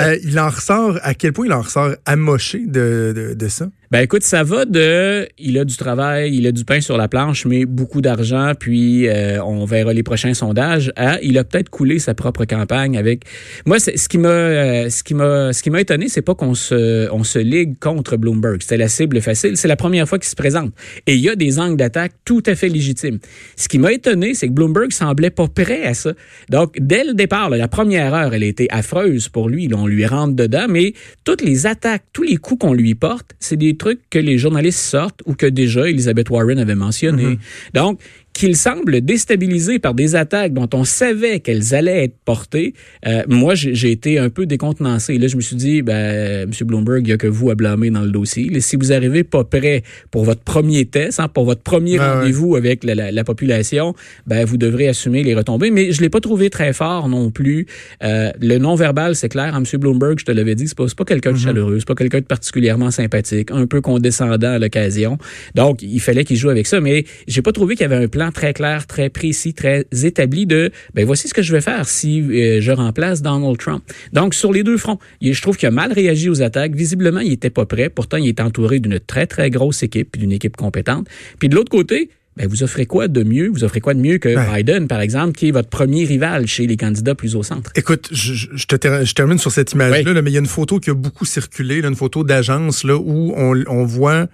Euh, 0.00 0.16
il 0.22 0.38
en 0.38 0.48
ressort. 0.48 0.98
À 1.02 1.14
quel 1.14 1.32
point 1.32 1.46
il 1.46 1.52
en 1.52 1.62
ressort 1.62 1.94
amoché 2.06 2.60
de, 2.66 3.12
de, 3.14 3.34
de 3.34 3.48
ça? 3.48 3.68
Ben 3.92 4.02
écoute, 4.02 4.22
ça 4.22 4.44
va 4.44 4.66
de 4.66 5.26
il 5.36 5.58
a 5.58 5.64
du 5.64 5.76
travail, 5.76 6.32
il 6.32 6.46
a 6.46 6.52
du 6.52 6.64
pain 6.64 6.80
sur 6.80 6.96
la 6.96 7.08
planche, 7.08 7.44
mais 7.44 7.64
beaucoup 7.64 8.00
d'argent, 8.00 8.52
puis 8.56 9.08
euh, 9.08 9.42
on 9.42 9.64
verra 9.64 9.92
les 9.92 10.04
prochains 10.04 10.32
sondages. 10.32 10.92
À, 10.94 11.20
il 11.22 11.36
a 11.38 11.42
peut-être 11.42 11.70
coulé 11.70 11.98
sa 11.98 12.14
propre 12.14 12.44
campagne 12.44 12.96
avec. 12.96 13.24
Moi, 13.66 13.80
ce 13.80 14.08
qui 14.08 14.18
m'a 14.18 14.28
euh, 14.28 14.90
ce 14.90 15.02
qui 15.02 15.14
m'a 15.14 15.52
ce 15.52 15.60
qui 15.60 15.70
m'a 15.70 15.80
étonné, 15.80 16.08
c'est 16.08 16.22
pas 16.22 16.36
qu'on 16.36 16.54
se 16.54 17.10
on 17.10 17.24
se 17.24 17.40
ligue 17.40 17.80
contre 17.80 18.16
Bloomberg. 18.16 18.62
C'était 18.62 18.76
la 18.76 18.86
cible 18.86 19.20
facile. 19.20 19.56
C'est 19.56 19.66
la 19.66 19.74
première 19.74 20.08
fois 20.08 20.20
qu'il 20.20 20.28
se 20.28 20.36
présente 20.36 20.72
et 21.08 21.14
il 21.14 21.20
y 21.20 21.28
a 21.28 21.34
des 21.34 21.58
angles 21.58 21.76
d'attaque 21.76 22.12
tout 22.24 22.44
à 22.46 22.54
fait 22.54 22.68
légitimes. 22.68 23.18
Ce 23.56 23.66
qui 23.66 23.80
m'a 23.80 23.92
étonné, 23.92 24.34
c'est 24.34 24.46
que 24.46 24.52
Bloomberg 24.52 24.92
semblait 24.92 25.30
pas 25.30 25.48
prêt 25.48 25.82
à 25.82 25.94
ça. 25.94 26.12
Donc 26.48 26.76
dès 26.78 27.02
le 27.02 27.14
départ, 27.14 27.50
la 27.50 27.66
première 27.66 28.14
heure, 28.14 28.34
elle 28.34 28.44
a 28.44 28.46
été 28.46 28.68
affreuse 28.70 29.28
pour 29.28 29.48
lui. 29.48 29.68
on 29.74 29.88
lui 29.88 30.06
rentre 30.06 30.36
dedans, 30.36 30.66
mais 30.68 30.92
toutes 31.24 31.42
les 31.42 31.66
attaques, 31.66 32.04
tous 32.12 32.22
les 32.22 32.36
coups 32.36 32.60
qu'on 32.60 32.72
lui 32.72 32.94
porte, 32.94 33.34
c'est 33.40 33.56
des 33.56 33.79
trucs 33.80 34.00
que 34.10 34.18
les 34.18 34.38
journalistes 34.38 34.78
sortent 34.78 35.22
ou 35.26 35.34
que 35.34 35.46
déjà 35.46 35.88
Elizabeth 35.88 36.30
Warren 36.30 36.58
avait 36.58 36.74
mentionné. 36.74 37.24
Mm-hmm. 37.24 37.74
Donc, 37.74 38.00
qu'il 38.32 38.56
semble 38.56 39.00
déstabilisé 39.00 39.78
par 39.78 39.94
des 39.94 40.14
attaques 40.14 40.54
dont 40.54 40.68
on 40.72 40.84
savait 40.84 41.40
qu'elles 41.40 41.74
allaient 41.74 42.04
être 42.04 42.16
portées, 42.24 42.74
euh, 43.06 43.22
moi, 43.28 43.54
j'ai 43.54 43.90
été 43.90 44.18
un 44.18 44.30
peu 44.30 44.46
décontenancé. 44.46 45.18
Là, 45.18 45.26
je 45.26 45.36
me 45.36 45.40
suis 45.40 45.56
dit, 45.56 45.82
ben, 45.82 46.42
M. 46.44 46.50
Bloomberg, 46.62 47.00
il 47.00 47.06
n'y 47.06 47.12
a 47.12 47.16
que 47.16 47.26
vous 47.26 47.50
à 47.50 47.54
blâmer 47.54 47.90
dans 47.90 48.02
le 48.02 48.10
dossier. 48.10 48.60
si 48.60 48.76
vous 48.76 48.92
arrivez 48.92 49.24
pas 49.24 49.44
prêt 49.44 49.82
pour 50.10 50.24
votre 50.24 50.42
premier 50.42 50.86
test, 50.86 51.20
hein, 51.20 51.28
pour 51.28 51.44
votre 51.44 51.62
premier 51.62 51.98
rendez-vous 51.98 52.56
avec 52.56 52.84
la, 52.84 53.24
population, 53.24 53.94
ben, 54.26 54.44
vous 54.44 54.56
devrez 54.56 54.88
assumer 54.88 55.22
les 55.22 55.34
retombées. 55.34 55.70
Mais 55.70 55.92
je 55.92 56.00
l'ai 56.00 56.08
pas 56.08 56.20
trouvé 56.20 56.50
très 56.50 56.72
fort 56.72 57.08
non 57.08 57.30
plus. 57.30 57.66
Euh, 58.02 58.30
le 58.40 58.58
non-verbal, 58.58 59.16
c'est 59.16 59.28
clair. 59.28 59.54
Hein, 59.54 59.62
M. 59.70 59.80
Bloomberg, 59.80 60.18
je 60.18 60.24
te 60.24 60.32
l'avais 60.32 60.54
dit, 60.54 60.68
c'est 60.68 60.76
pas, 60.76 60.86
pas 60.96 61.04
quelqu'un 61.04 61.32
de 61.32 61.36
mm-hmm. 61.36 61.44
chaleureux, 61.44 61.76
c'est 61.80 61.88
pas 61.88 61.94
quelqu'un 61.94 62.20
de 62.20 62.24
particulièrement 62.24 62.90
sympathique, 62.90 63.50
un 63.50 63.66
peu 63.66 63.80
condescendant 63.80 64.52
à 64.52 64.58
l'occasion. 64.58 65.18
Donc, 65.54 65.82
il 65.82 66.00
fallait 66.00 66.24
qu'il 66.24 66.36
joue 66.36 66.48
avec 66.48 66.66
ça. 66.66 66.80
Mais 66.80 67.04
j'ai 67.26 67.42
pas 67.42 67.52
trouvé 67.52 67.74
qu'il 67.74 67.82
y 67.82 67.92
avait 67.92 68.02
un 68.02 68.08
plan 68.08 68.19
très 68.30 68.52
clair, 68.52 68.86
très 68.86 69.08
précis, 69.08 69.54
très 69.54 69.86
établi 70.04 70.46
de 70.46 70.70
ben 70.94 71.06
voici 71.06 71.28
ce 71.28 71.34
que 71.34 71.42
je 71.42 71.52
vais 71.52 71.62
faire 71.62 71.88
si 71.88 72.20
euh, 72.20 72.60
je 72.60 72.70
remplace 72.70 73.22
Donald 73.22 73.56
Trump. 73.56 73.82
Donc 74.12 74.34
sur 74.34 74.52
les 74.52 74.62
deux 74.62 74.76
fronts, 74.76 74.98
je 75.22 75.40
trouve 75.40 75.56
qu'il 75.56 75.68
a 75.68 75.72
mal 75.72 75.92
réagi 75.92 76.28
aux 76.28 76.42
attaques. 76.42 76.74
Visiblement, 76.74 77.20
il 77.20 77.32
était 77.32 77.50
pas 77.50 77.64
prêt. 77.64 77.88
Pourtant, 77.88 78.18
il 78.18 78.28
est 78.28 78.40
entouré 78.40 78.78
d'une 78.80 79.00
très 79.00 79.26
très 79.26 79.48
grosse 79.48 79.82
équipe, 79.82 80.18
d'une 80.18 80.32
équipe 80.32 80.56
compétente. 80.56 81.08
Puis 81.38 81.48
de 81.48 81.54
l'autre 81.54 81.70
côté, 81.70 82.10
ben, 82.36 82.46
vous 82.46 82.62
offrez 82.62 82.86
quoi 82.86 83.08
de 83.08 83.22
mieux? 83.22 83.48
Vous 83.48 83.64
offrez 83.64 83.80
quoi 83.80 83.92
de 83.92 84.00
mieux 84.00 84.18
que 84.18 84.54
Biden, 84.54 84.86
par 84.86 85.00
exemple, 85.00 85.32
qui 85.32 85.48
est 85.48 85.50
votre 85.50 85.68
premier 85.68 86.04
rival 86.04 86.46
chez 86.46 86.66
les 86.66 86.76
candidats 86.76 87.14
plus 87.14 87.34
au 87.34 87.42
centre? 87.42 87.72
Écoute, 87.74 88.08
je, 88.12 88.32
je, 88.32 89.12
termine 89.14 89.38
sur 89.38 89.50
cette 89.50 89.72
image-là, 89.72 90.22
mais 90.22 90.30
il 90.30 90.34
y 90.34 90.36
a 90.36 90.40
une 90.40 90.46
photo 90.46 90.78
qui 90.78 90.90
a 90.90 90.94
beaucoup 90.94 91.24
circulé, 91.24 91.80
une 91.80 91.96
photo 91.96 92.22
d'agence 92.22 92.84
là, 92.84 92.96
où 92.96 93.34
on, 93.36 93.62
on 93.66 93.84
voit 93.84 94.28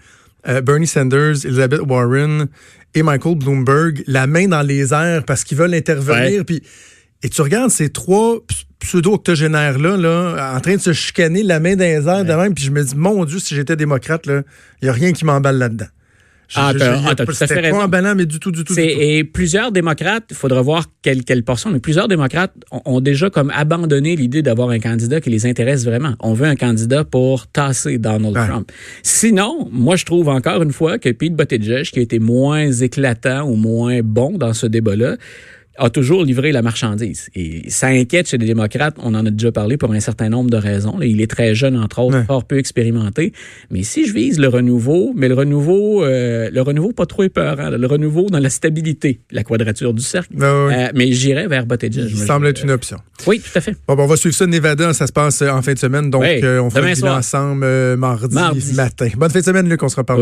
euh, 0.46 0.60
Bernie 0.60 0.86
Sanders, 0.86 1.44
Elizabeth 1.44 1.80
Warren 1.80 2.46
et 2.96 3.02
Michael 3.02 3.36
Bloomberg 3.36 4.02
la 4.06 4.26
main 4.26 4.48
dans 4.48 4.62
les 4.62 4.92
airs 4.92 5.24
parce 5.24 5.44
qu'ils 5.44 5.58
veulent 5.58 5.74
intervenir. 5.74 6.44
Puis, 6.44 6.62
et 7.22 7.28
tu 7.28 7.42
regardes 7.42 7.70
ces 7.70 7.90
trois 7.90 8.38
pseudo-octogénaires-là, 8.80 9.96
là, 9.96 10.54
en 10.56 10.60
train 10.60 10.76
de 10.76 10.80
se 10.80 10.92
chicaner 10.92 11.42
la 11.42 11.60
main 11.60 11.76
dans 11.76 11.84
les 11.84 12.08
airs 12.08 12.24
de 12.24 12.32
même, 12.32 12.54
puis 12.54 12.64
je 12.64 12.70
me 12.70 12.82
dis, 12.82 12.96
mon 12.96 13.24
Dieu, 13.24 13.38
si 13.38 13.54
j'étais 13.54 13.76
démocrate, 13.76 14.26
il 14.26 14.44
n'y 14.82 14.88
a 14.88 14.92
rien 14.92 15.12
qui 15.12 15.24
m'emballe 15.24 15.58
là-dedans. 15.58 15.86
Ah, 16.54 16.72
t'as 16.76 17.26
tout 17.26 17.32
à 17.40 17.46
fait 17.46 17.60
raison. 17.60 17.88
Pas 17.88 18.14
mais 18.14 18.26
du 18.26 18.38
tout, 18.38 18.50
du 18.50 18.64
tout, 18.64 18.74
du 18.74 18.82
tout. 18.82 18.88
Et 18.88 19.24
plusieurs 19.24 19.72
démocrates, 19.72 20.24
il 20.30 20.36
faudra 20.36 20.62
voir 20.62 20.86
quelle, 21.02 21.24
quelle 21.24 21.42
portion, 21.42 21.70
mais 21.70 21.80
plusieurs 21.80 22.08
démocrates 22.08 22.52
ont, 22.70 23.00
déjà 23.00 23.30
comme 23.30 23.50
abandonné 23.54 24.16
l'idée 24.16 24.42
d'avoir 24.42 24.70
un 24.70 24.78
candidat 24.78 25.20
qui 25.20 25.30
les 25.30 25.46
intéresse 25.46 25.84
vraiment. 25.84 26.14
On 26.20 26.34
veut 26.34 26.46
un 26.46 26.56
candidat 26.56 27.04
pour 27.04 27.46
tasser 27.46 27.98
Donald 27.98 28.34
Trump. 28.34 28.70
Sinon, 29.02 29.68
moi, 29.72 29.96
je 29.96 30.04
trouve 30.04 30.28
encore 30.28 30.62
une 30.62 30.72
fois 30.72 30.98
que 30.98 31.08
Pete 31.10 31.34
Buttigieg, 31.34 31.84
qui 31.86 31.98
a 31.98 32.02
été 32.02 32.18
moins 32.18 32.70
éclatant 32.70 33.48
ou 33.48 33.56
moins 33.56 34.00
bon 34.02 34.38
dans 34.38 34.52
ce 34.52 34.66
débat-là, 34.66 35.16
a 35.78 35.90
toujours 35.90 36.24
livré 36.24 36.52
la 36.52 36.62
marchandise. 36.62 37.28
Et 37.34 37.68
ça 37.70 37.88
inquiète 37.88 38.28
chez 38.28 38.38
les 38.38 38.46
démocrates. 38.46 38.96
On 38.98 39.14
en 39.14 39.26
a 39.26 39.30
déjà 39.30 39.52
parlé 39.52 39.76
pour 39.76 39.92
un 39.92 40.00
certain 40.00 40.28
nombre 40.28 40.50
de 40.50 40.56
raisons. 40.56 41.00
Il 41.00 41.20
est 41.20 41.30
très 41.30 41.54
jeune, 41.54 41.76
entre 41.76 42.00
autres, 42.00 42.24
fort 42.26 42.44
peu 42.44 42.58
expérimenté. 42.58 43.32
Mais 43.70 43.82
si 43.82 44.06
je 44.06 44.14
vise 44.14 44.38
le 44.38 44.48
renouveau, 44.48 45.12
mais 45.14 45.28
le 45.28 45.34
renouveau, 45.34 46.04
euh, 46.04 46.50
le 46.52 46.62
renouveau 46.62 46.92
pas 46.92 47.06
trop 47.06 47.22
épeurant, 47.22 47.70
le 47.70 47.86
renouveau 47.86 48.26
dans 48.26 48.38
la 48.38 48.50
stabilité, 48.50 49.20
la 49.30 49.44
quadrature 49.44 49.94
du 49.94 50.02
cercle. 50.02 50.34
Ben 50.34 50.46
euh, 50.46 50.88
mais 50.94 51.12
j'irai 51.12 51.46
vers 51.46 51.66
Buttigieg. 51.66 52.08
Il 52.10 52.18
semble 52.18 52.46
être 52.48 52.62
une 52.62 52.70
option. 52.70 52.98
Oui, 53.26 53.40
tout 53.40 53.56
à 53.56 53.60
fait. 53.60 53.76
Bon, 53.86 53.94
ben, 53.94 54.02
on 54.04 54.06
va 54.06 54.16
suivre 54.16 54.34
ça 54.34 54.46
Nevada. 54.46 54.92
Ça 54.92 55.06
se 55.06 55.12
passe 55.12 55.42
en 55.42 55.62
fin 55.62 55.72
de 55.72 55.78
semaine. 55.78 56.10
Donc, 56.10 56.22
euh, 56.24 56.60
on 56.60 56.70
fera 56.70 56.92
le 56.92 57.08
ensemble 57.08 57.96
mardi, 57.96 58.34
mardi, 58.34 58.74
matin. 58.74 59.08
Bonne 59.16 59.30
fin 59.30 59.40
de 59.40 59.44
semaine, 59.44 59.68
Luc. 59.68 59.82
On 59.82 59.88
se 59.88 59.96
reparle. 59.96 60.20